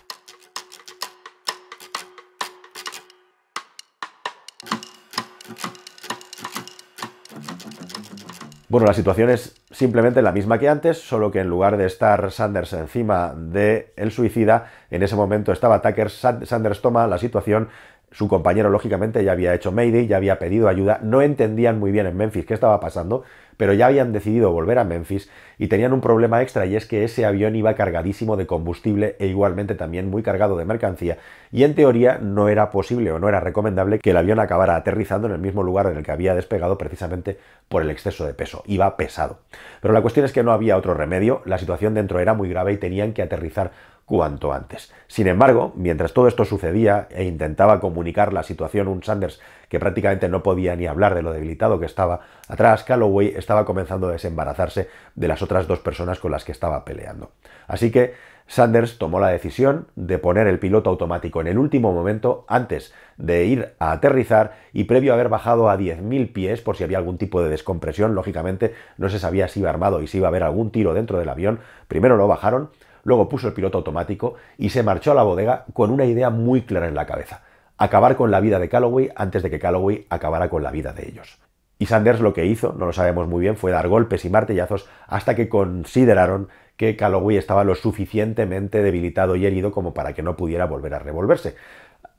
Bueno, 8.69 8.85
la 8.85 8.93
situación 8.93 9.31
es 9.31 9.59
simplemente 9.71 10.21
la 10.21 10.31
misma 10.31 10.59
que 10.59 10.69
antes, 10.69 10.99
solo 10.99 11.31
que 11.31 11.39
en 11.39 11.49
lugar 11.49 11.75
de 11.75 11.87
estar 11.87 12.31
Sanders 12.31 12.73
encima 12.73 13.33
de 13.35 13.93
el 13.95 14.11
suicida, 14.11 14.67
en 14.91 15.01
ese 15.01 15.15
momento 15.15 15.51
estaba 15.51 15.81
Tucker, 15.81 16.11
Sanders 16.11 16.79
toma 16.79 17.07
la 17.07 17.17
situación, 17.17 17.69
su 18.11 18.27
compañero 18.27 18.69
lógicamente 18.69 19.23
ya 19.23 19.33
había 19.33 19.53
hecho 19.53 19.71
Mayday, 19.71 20.07
ya 20.07 20.17
había 20.17 20.39
pedido 20.39 20.67
ayuda, 20.67 20.99
no 21.03 21.21
entendían 21.21 21.79
muy 21.79 21.91
bien 21.91 22.07
en 22.07 22.17
Memphis 22.17 22.45
qué 22.45 22.53
estaba 22.53 22.79
pasando, 22.79 23.23
pero 23.59 23.73
ya 23.73 23.87
habían 23.87 24.13
decidido 24.13 24.51
volver 24.51 24.79
a 24.79 24.85
Memphis 24.85 25.29
y 25.57 25.67
tenían 25.67 25.91
un 25.91 25.99
problema 25.99 26.41
extra 26.41 26.65
y 26.65 26.77
es 26.77 26.85
que 26.85 27.03
ese 27.03 27.25
avión 27.25 27.57
iba 27.57 27.75
cargadísimo 27.75 28.37
de 28.37 28.47
combustible 28.47 29.17
e 29.19 29.27
igualmente 29.27 29.75
también 29.75 30.09
muy 30.09 30.23
cargado 30.23 30.55
de 30.55 30.63
mercancía 30.63 31.17
y 31.51 31.63
en 31.63 31.75
teoría 31.75 32.19
no 32.19 32.47
era 32.47 32.71
posible 32.71 33.11
o 33.11 33.19
no 33.19 33.27
era 33.27 33.41
recomendable 33.41 33.99
que 33.99 34.11
el 34.11 34.17
avión 34.17 34.39
acabara 34.39 34.77
aterrizando 34.77 35.27
en 35.27 35.33
el 35.33 35.41
mismo 35.41 35.61
lugar 35.61 35.87
en 35.87 35.97
el 35.97 36.03
que 36.03 36.11
había 36.13 36.35
despegado 36.35 36.77
precisamente 36.77 37.37
por 37.67 37.81
el 37.81 37.91
exceso 37.91 38.25
de 38.25 38.33
peso, 38.33 38.63
iba 38.65 38.95
pesado. 38.95 39.39
Pero 39.81 39.93
la 39.93 40.01
cuestión 40.01 40.25
es 40.25 40.31
que 40.31 40.41
no 40.41 40.53
había 40.53 40.77
otro 40.77 40.93
remedio, 40.93 41.41
la 41.43 41.57
situación 41.57 41.93
dentro 41.93 42.21
era 42.21 42.33
muy 42.33 42.47
grave 42.47 42.71
y 42.71 42.77
tenían 42.77 43.11
que 43.11 43.23
aterrizar 43.23 43.71
cuanto 44.09 44.51
antes. 44.51 44.91
Sin 45.05 45.27
embargo, 45.27 45.71
mientras 45.75 46.13
todo 46.13 46.27
esto 46.27 46.43
sucedía 46.43 47.07
e 47.11 47.25
intentaba 47.25 47.79
comunicar 47.79 48.33
la 48.33 48.41
situación 48.41 48.87
un 48.87 49.03
Sanders 49.03 49.39
que 49.69 49.79
prácticamente 49.79 50.27
no 50.27 50.41
podía 50.41 50.75
ni 50.75 50.87
hablar 50.87 51.13
de 51.13 51.21
lo 51.21 51.31
debilitado 51.31 51.79
que 51.79 51.85
estaba 51.85 52.21
atrás, 52.47 52.83
Calloway 52.83 53.33
estaba 53.37 53.65
comenzando 53.65 54.09
a 54.09 54.11
desembarazarse 54.11 54.89
de 55.13 55.27
las 55.27 55.43
otras 55.43 55.67
dos 55.67 55.79
personas 55.79 56.17
con 56.17 56.31
las 56.31 56.43
que 56.43 56.51
estaba 56.51 56.83
peleando. 56.85 57.33
Así 57.67 57.91
que 57.91 58.15
Sanders 58.47 58.97
tomó 58.97 59.19
la 59.19 59.27
decisión 59.27 59.85
de 59.95 60.17
poner 60.17 60.47
el 60.47 60.57
piloto 60.57 60.89
automático 60.89 61.39
en 61.39 61.45
el 61.45 61.59
último 61.59 61.93
momento 61.93 62.45
antes 62.47 62.95
de 63.17 63.45
ir 63.45 63.75
a 63.77 63.91
aterrizar 63.91 64.57
y 64.73 64.85
previo 64.85 65.11
a 65.11 65.15
haber 65.15 65.29
bajado 65.29 65.69
a 65.69 65.77
10.000 65.77 66.33
pies 66.33 66.61
por 66.61 66.75
si 66.75 66.83
había 66.83 66.97
algún 66.97 67.19
tipo 67.19 67.43
de 67.43 67.49
descompresión, 67.51 68.15
lógicamente 68.15 68.73
no 68.97 69.07
se 69.09 69.19
sabía 69.19 69.47
si 69.49 69.59
iba 69.59 69.69
armado 69.69 70.01
y 70.01 70.07
si 70.07 70.17
iba 70.17 70.25
a 70.25 70.29
haber 70.29 70.41
algún 70.41 70.71
tiro 70.71 70.95
dentro 70.95 71.19
del 71.19 71.29
avión, 71.29 71.59
primero 71.87 72.17
lo 72.17 72.27
bajaron, 72.27 72.71
luego 73.03 73.29
puso 73.29 73.47
el 73.47 73.53
piloto 73.53 73.77
automático 73.77 74.35
y 74.57 74.69
se 74.69 74.83
marchó 74.83 75.11
a 75.11 75.15
la 75.15 75.23
bodega 75.23 75.65
con 75.73 75.91
una 75.91 76.05
idea 76.05 76.29
muy 76.29 76.63
clara 76.63 76.87
en 76.87 76.95
la 76.95 77.05
cabeza, 77.05 77.43
acabar 77.77 78.15
con 78.15 78.31
la 78.31 78.39
vida 78.39 78.59
de 78.59 78.69
Calloway 78.69 79.09
antes 79.15 79.43
de 79.43 79.49
que 79.49 79.59
Calloway 79.59 80.05
acabara 80.09 80.49
con 80.49 80.63
la 80.63 80.71
vida 80.71 80.93
de 80.93 81.07
ellos. 81.07 81.39
Y 81.81 81.85
Sanders 81.85 82.19
lo 82.19 82.33
que 82.33 82.45
hizo, 82.45 82.75
no 82.77 82.85
lo 82.85 82.93
sabemos 82.93 83.27
muy 83.29 83.39
bien, 83.39 83.55
fue 83.55 83.71
dar 83.71 83.87
golpes 83.87 84.25
y 84.25 84.29
martillazos 84.29 84.89
hasta 85.07 85.33
que 85.33 85.47
consideraron 85.47 86.49
que 86.75 86.97
Calloway 86.97 87.37
estaba 87.37 87.63
lo 87.63 87.75
suficientemente 87.75 88.81
debilitado 88.81 89.35
y 89.35 89.45
herido 89.45 89.71
como 89.71 89.93
para 89.93 90.13
que 90.13 90.21
no 90.21 90.35
pudiera 90.35 90.65
volver 90.65 90.93
a 90.93 90.99
revolverse. 90.99 91.55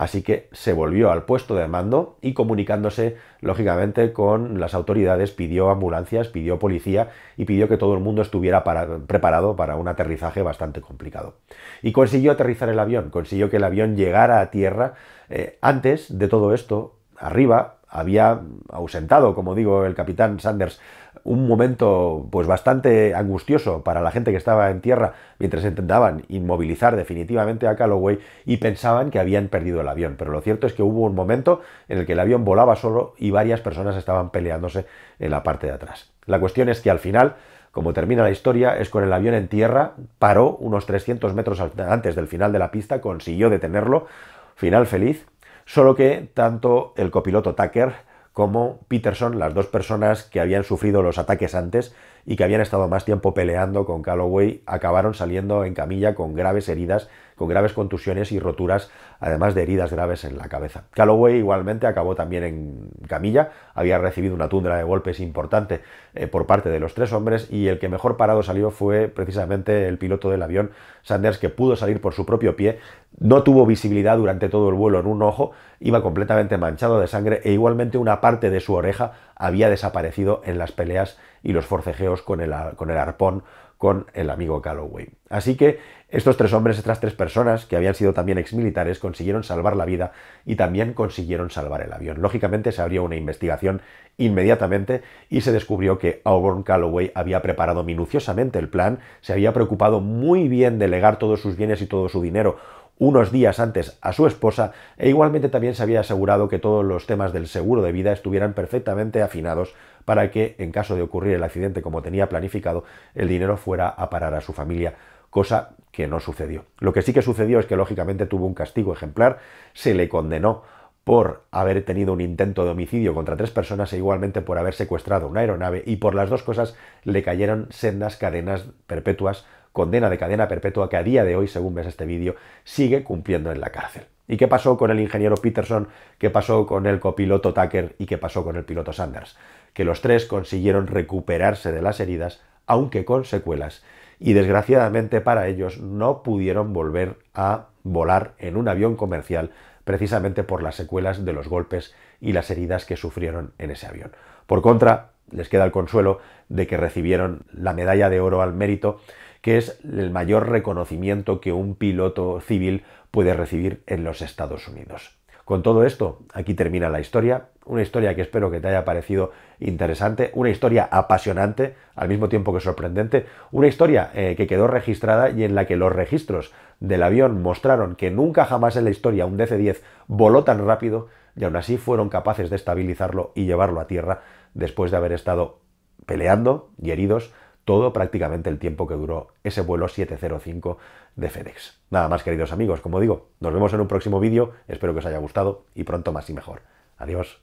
Así 0.01 0.23
que 0.23 0.49
se 0.53 0.73
volvió 0.73 1.11
al 1.11 1.25
puesto 1.25 1.55
de 1.55 1.69
mando 1.69 2.17
y 2.23 2.33
comunicándose, 2.33 3.19
lógicamente, 3.43 4.15
con 4.15 4.59
las 4.59 4.73
autoridades, 4.73 5.31
pidió 5.31 5.69
ambulancias, 5.69 6.29
pidió 6.29 6.59
policía 6.59 7.11
y 7.37 7.45
pidió 7.45 7.69
que 7.69 7.77
todo 7.77 7.93
el 7.93 8.01
mundo 8.01 8.23
estuviera 8.23 8.65
preparado 9.07 9.57
para 9.57 9.77
un 9.77 9.89
aterrizaje 9.89 10.41
bastante 10.41 10.81
complicado. 10.81 11.35
Y 11.83 11.93
consiguió 11.93 12.33
aterrizar 12.33 12.71
el 12.71 12.79
avión, 12.79 13.11
consiguió 13.11 13.51
que 13.51 13.59
el 13.59 13.65
avión 13.65 13.95
llegara 13.95 14.41
a 14.41 14.51
tierra. 14.51 14.95
Eh, 15.29 15.59
antes 15.61 16.19
de 16.19 16.29
todo 16.29 16.55
esto, 16.55 16.97
arriba, 17.19 17.80
había 17.91 18.41
ausentado, 18.71 19.35
como 19.35 19.55
digo, 19.55 19.85
el 19.85 19.95
capitán 19.95 20.41
Sanders 20.41 20.81
un 21.25 21.47
momento 21.47 22.29
pues 22.31 22.47
bastante 22.47 23.15
angustioso 23.15 23.83
para 23.83 24.01
la 24.01 24.11
gente 24.11 24.31
que 24.31 24.37
estaba 24.37 24.71
en 24.71 24.81
tierra 24.81 25.15
mientras 25.39 25.65
intentaban 25.65 26.25
inmovilizar 26.29 26.97
definitivamente 26.97 27.67
a 27.67 27.77
Calloway 27.77 28.19
y 28.45 28.59
pensaban 28.59 29.11
que 29.11 29.19
habían 29.19 29.49
perdido 29.49 29.81
el 29.81 29.89
avión. 29.89 30.17
Pero 30.19 30.31
lo 30.31 30.41
cierto 30.41 30.67
es 30.67 30.73
que 30.73 30.83
hubo 30.83 31.03
un 31.03 31.15
momento 31.15 31.61
en 31.89 31.99
el 31.99 32.07
que 32.07 32.13
el 32.13 32.21
avión 32.21 32.45
volaba 32.45 32.77
solo 32.77 33.15
y 33.19 33.31
varias 33.31 33.61
personas 33.61 33.97
estaban 33.97 34.31
peleándose 34.31 34.87
en 35.19 35.31
la 35.31 35.43
parte 35.43 35.67
de 35.67 35.73
atrás. 35.73 36.11
La 36.27 36.41
cuestión 36.41 36.69
es 36.69 36.81
que 36.81 36.91
al 36.91 36.99
final, 36.99 37.37
como 37.73 37.93
termina 37.93 38.23
la 38.23 38.31
historia, 38.31 38.79
es 38.79 38.89
con 38.89 39.05
el 39.05 39.13
avión 39.13 39.35
en 39.35 39.49
tierra, 39.49 39.93
paró 40.19 40.57
unos 40.57 40.87
300 40.87 41.35
metros 41.35 41.61
antes 41.61 42.15
del 42.15 42.29
final 42.29 42.53
de 42.53 42.59
la 42.59 42.71
pista, 42.71 43.01
consiguió 43.01 43.51
detenerlo, 43.51 44.07
final 44.55 44.87
feliz, 44.87 45.27
solo 45.73 45.95
que 45.95 46.29
tanto 46.35 46.95
el 46.97 47.13
copiloto 47.13 47.55
Tucker 47.55 47.93
como 48.33 48.81
Peterson, 48.89 49.39
las 49.39 49.55
dos 49.55 49.67
personas 49.67 50.25
que 50.25 50.41
habían 50.41 50.65
sufrido 50.65 51.01
los 51.01 51.17
ataques 51.17 51.55
antes 51.55 51.95
y 52.27 52.35
que 52.35 52.43
habían 52.43 52.61
estado 52.61 52.89
más 52.89 53.05
tiempo 53.05 53.35
peleando 53.35 53.85
con 53.85 54.03
Calloway, 54.03 54.65
acabaron 54.67 55.15
saliendo 55.15 55.65
en 55.65 55.75
camilla 55.75 56.17
con 56.17 56.35
graves 56.35 56.69
heridas 56.69 57.09
con 57.41 57.49
graves 57.49 57.73
contusiones 57.73 58.33
y 58.33 58.39
roturas, 58.39 58.91
además 59.19 59.55
de 59.55 59.63
heridas 59.63 59.91
graves 59.91 60.27
en 60.27 60.37
la 60.37 60.51
cabeza. 60.51 60.85
Calloway 60.91 61.37
igualmente 61.37 61.87
acabó 61.87 62.15
también 62.15 62.45
en 62.45 62.91
camilla, 63.09 63.53
había 63.73 63.97
recibido 63.97 64.35
una 64.35 64.51
tundra 64.51 64.77
de 64.77 64.85
golpes 64.85 65.21
importante 65.21 65.81
eh, 66.13 66.27
por 66.27 66.45
parte 66.45 66.69
de 66.69 66.79
los 66.81 66.93
tres 66.93 67.15
hombres 67.15 67.51
y 67.51 67.69
el 67.69 67.79
que 67.79 67.89
mejor 67.89 68.19
parado 68.19 68.43
salió 68.43 68.71
fue 68.71 69.09
precisamente 69.09 69.89
el 69.89 69.97
piloto 69.97 70.29
del 70.29 70.43
avión, 70.43 70.73
Sanders, 71.01 71.39
que 71.39 71.49
pudo 71.49 71.77
salir 71.77 72.03
por 72.03 72.13
su 72.13 72.27
propio 72.27 72.57
pie, 72.57 72.79
no 73.19 73.43
tuvo 73.43 73.65
visibilidad 73.65 74.19
durante 74.19 74.51
todo 74.51 74.69
el 74.69 74.75
vuelo 74.75 75.01
en 75.01 75.07
un 75.07 75.23
ojo, 75.23 75.53
iba 75.81 76.03
completamente 76.03 76.59
manchado 76.59 77.01
de 77.01 77.07
sangre 77.07 77.41
e 77.43 77.53
igualmente 77.53 77.97
una 77.97 78.21
parte 78.21 78.51
de 78.51 78.61
su 78.61 78.75
oreja 78.75 79.13
había 79.35 79.71
desaparecido 79.71 80.43
en 80.45 80.59
las 80.59 80.73
peleas 80.73 81.19
y 81.43 81.55
los 81.55 81.65
forcejeos 81.65 82.21
con 82.21 82.43
el, 82.43 82.53
con 82.77 82.91
el 82.91 82.99
arpón 82.99 83.45
con 83.81 84.09
el 84.13 84.29
amigo 84.29 84.61
Calloway. 84.61 85.09
Así 85.31 85.57
que 85.57 85.79
estos 86.11 86.37
tres 86.37 86.53
hombres, 86.53 86.77
estas 86.77 86.99
tres 86.99 87.15
personas, 87.15 87.67
que 87.67 87.77
habían 87.77 87.95
sido 87.95 88.13
también 88.13 88.39
exmilitares, 88.39 88.99
consiguieron 88.99 89.45
salvar 89.45 89.77
la 89.77 89.85
vida 89.85 90.13
y 90.45 90.57
también 90.57 90.93
consiguieron 90.93 91.51
salvar 91.51 91.83
el 91.83 91.93
avión. 91.93 92.21
Lógicamente 92.21 92.73
se 92.73 92.83
abrió 92.83 93.05
una 93.05 93.17
investigación 93.17 93.81
inmediatamente 94.19 95.03
y 95.29 95.43
se 95.43 95.53
descubrió 95.53 95.99
que 95.99 96.21
Auburn 96.25 96.65
Calloway 96.65 97.13
había 97.15 97.43
preparado 97.43 97.85
minuciosamente 97.85 98.59
el 98.59 98.69
plan, 98.69 98.99
se 99.21 99.33
había 99.33 99.53
preocupado 99.53 100.01
muy 100.01 100.49
bien 100.49 100.79
de 100.79 100.89
legar 100.89 101.19
todos 101.19 101.41
sus 101.41 101.57
bienes 101.57 101.81
y 101.81 101.87
todo 101.87 102.09
su 102.09 102.21
dinero 102.21 102.59
unos 103.01 103.33
días 103.33 103.61
antes 103.61 103.97
a 104.03 104.13
su 104.13 104.27
esposa 104.27 104.73
e 104.99 105.09
igualmente 105.09 105.49
también 105.49 105.75
se 105.75 105.83
había 105.83 106.01
asegurado 106.01 106.49
que 106.49 106.59
todos 106.59 106.85
los 106.85 107.07
temas 107.07 107.33
del 107.33 107.47
seguro 107.47 107.81
de 107.81 107.93
vida 107.93 108.13
estuvieran 108.13 108.53
perfectamente 108.53 109.23
afinados 109.23 109.75
para 110.05 110.31
que, 110.31 110.55
en 110.59 110.71
caso 110.71 110.97
de 110.97 111.03
ocurrir 111.03 111.35
el 111.35 111.43
accidente 111.43 111.81
como 111.81 112.03
tenía 112.03 112.29
planificado, 112.29 112.85
el 113.15 113.29
dinero 113.29 113.57
fuera 113.57 113.89
a 113.89 114.11
parar 114.11 114.35
a 114.35 114.43
su 114.43 114.53
familia, 114.53 114.95
cosa 115.31 115.77
que 115.93 116.07
no 116.07 116.21
sucedió. 116.21 116.65
Lo 116.79 116.93
que 116.93 117.03
sí 117.03 117.13
que 117.13 117.23
sucedió 117.23 117.59
es 117.59 117.67
que 117.67 117.77
lógicamente 117.77 118.27
tuvo 118.27 118.47
un 118.47 118.55
castigo 118.55 118.93
ejemplar, 118.93 119.39
se 119.73 119.95
le 119.95 120.09
condenó 120.09 120.63
por 121.05 121.45
haber 121.51 121.85
tenido 121.85 122.13
un 122.13 122.21
intento 122.21 122.65
de 122.65 122.71
homicidio 122.71 123.15
contra 123.15 123.37
tres 123.37 123.51
personas 123.51 123.93
e 123.93 123.97
igualmente 123.97 124.43
por 124.43 124.59
haber 124.59 124.75
secuestrado 124.75 125.29
una 125.29 125.41
aeronave 125.41 125.83
y 125.87 125.97
por 125.97 126.15
las 126.15 126.31
dos 126.31 126.43
cosas 126.43 126.77
le 127.05 127.23
cayeron 127.23 127.69
sendas 127.71 128.17
cadenas 128.17 128.67
perpetuas, 128.87 129.47
condena 129.73 130.11
de 130.11 130.19
cadena 130.19 130.47
perpetua 130.47 130.89
que 130.89 130.97
a 130.97 131.03
día 131.03 131.25
de 131.25 131.37
hoy, 131.37 131.49
según 131.49 131.75
ves 131.75 131.87
este 131.87 132.05
vídeo, 132.05 132.37
sigue 132.65 133.03
cumpliendo 133.03 133.51
en 133.51 133.61
la 133.61 133.71
cárcel. 133.71 134.05
¿Y 134.29 134.37
qué 134.37 134.47
pasó 134.47 134.77
con 134.77 134.93
el 134.93 135.01
ingeniero 135.01 135.37
Peterson? 135.37 135.89
¿Qué 136.19 136.31
pasó 136.31 136.67
con 136.67 136.87
el 136.87 137.01
copiloto 137.01 137.53
Tucker? 137.53 137.97
¿Y 137.99 138.07
qué 138.07 138.17
pasó 138.17 138.45
con 138.45 138.55
el 138.55 138.65
piloto 138.65 138.93
Sanders? 138.93 139.37
Que 139.73 139.85
los 139.85 140.03
tres 140.03 140.27
consiguieron 140.27 140.87
recuperarse 140.87 141.73
de 141.73 141.83
las 141.83 141.99
heridas, 141.99 142.41
aunque 142.67 143.05
con 143.05 143.25
secuelas, 143.25 143.83
y 144.21 144.35
desgraciadamente 144.35 145.21
para 145.21 145.49
ellos 145.49 145.81
no 145.81 146.23
pudieron 146.23 146.73
volver 146.73 147.17
a 147.35 147.69
volar 147.83 148.35
en 148.39 148.57
un 148.57 148.69
avión 148.69 148.95
comercial 148.95 149.51
precisamente 149.85 150.45
por 150.45 150.63
las 150.63 150.77
secuelas 150.77 151.25
de 151.25 151.33
los 151.33 151.49
golpes 151.49 151.95
y 152.21 152.33
las 152.33 152.51
heridas 152.51 152.85
que 152.85 152.97
sufrieron 152.97 153.55
en 153.59 153.71
ese 153.71 153.87
avión. 153.87 154.13
Por 154.47 154.63
contra, 154.63 155.13
les 155.31 155.49
queda 155.49 155.65
el 155.65 155.73
consuelo 155.73 156.21
de 156.49 156.67
que 156.67 156.77
recibieron 156.77 157.45
la 157.53 157.73
medalla 157.73 158.11
de 158.11 158.21
oro 158.21 158.43
al 158.43 158.53
mérito, 158.53 159.01
que 159.41 159.57
es 159.57 159.81
el 159.85 160.11
mayor 160.11 160.51
reconocimiento 160.51 161.41
que 161.41 161.53
un 161.53 161.75
piloto 161.75 162.41
civil 162.41 162.85
puede 163.11 163.33
recibir 163.33 163.83
en 163.87 164.05
los 164.05 164.21
Estados 164.21 164.69
Unidos. 164.69 165.20
Con 165.45 165.63
todo 165.63 165.85
esto, 165.85 166.21
aquí 166.33 166.55
termina 166.55 166.89
la 166.89 167.01
historia, 167.01 167.49
una 167.65 167.83
historia 167.83 168.15
que 168.15 168.23
espero 168.23 168.51
que 168.51 168.61
te 168.61 168.69
haya 168.69 168.85
parecido 168.85 169.33
interesante, 169.59 170.31
una 170.35 170.51
historia 170.51 170.89
apasionante, 170.91 171.75
al 171.95 172.09
mismo 172.09 172.29
tiempo 172.29 172.55
que 172.55 172.61
sorprendente, 172.61 173.27
una 173.51 173.67
historia 173.67 174.11
eh, 174.15 174.35
que 174.37 174.47
quedó 174.47 174.67
registrada 174.67 175.31
y 175.31 175.45
en 175.45 175.55
la 175.55 175.67
que 175.67 175.77
los 175.77 175.93
registros 175.93 176.53
del 176.81 177.03
avión 177.03 177.43
mostraron 177.43 177.97
que 177.97 178.11
nunca 178.11 178.45
jamás 178.45 178.77
en 178.77 178.85
la 178.85 178.91
historia 178.91 179.27
un 179.27 179.39
DC-10 179.39 179.81
voló 180.07 180.45
tan 180.45 180.65
rápido 180.65 181.09
y 181.37 181.45
aún 181.45 181.57
así 181.57 181.77
fueron 181.77 182.09
capaces 182.09 182.51
de 182.51 182.57
estabilizarlo 182.57 183.33
y 183.35 183.45
llevarlo 183.45 183.81
a 183.81 183.87
tierra 183.87 184.23
después 184.55 184.91
de 184.91 184.97
haber 184.97 185.13
estado 185.13 185.61
peleando 186.07 186.71
y 186.81 186.91
heridos 186.91 187.33
todo 187.71 187.93
prácticamente 187.93 188.51
el 188.51 188.59
tiempo 188.59 188.89
que 188.89 188.95
duró 188.95 189.29
ese 189.45 189.61
vuelo 189.61 189.87
705 189.87 190.79
de 191.15 191.31
FedEx. 191.31 191.79
Nada 191.91 192.09
más 192.09 192.25
queridos 192.25 192.51
amigos, 192.51 192.81
como 192.81 192.99
digo, 192.99 193.29
nos 193.39 193.55
vemos 193.55 193.73
en 193.73 193.81
un 193.81 193.87
próximo 193.87 194.19
vídeo, 194.19 194.55
espero 194.67 194.93
que 194.93 194.99
os 194.99 195.07
haya 195.07 195.19
gustado 195.19 195.67
y 195.77 195.85
pronto 195.85 196.11
más 196.11 196.29
y 196.29 196.33
mejor. 196.33 196.63
Adiós. 196.99 197.41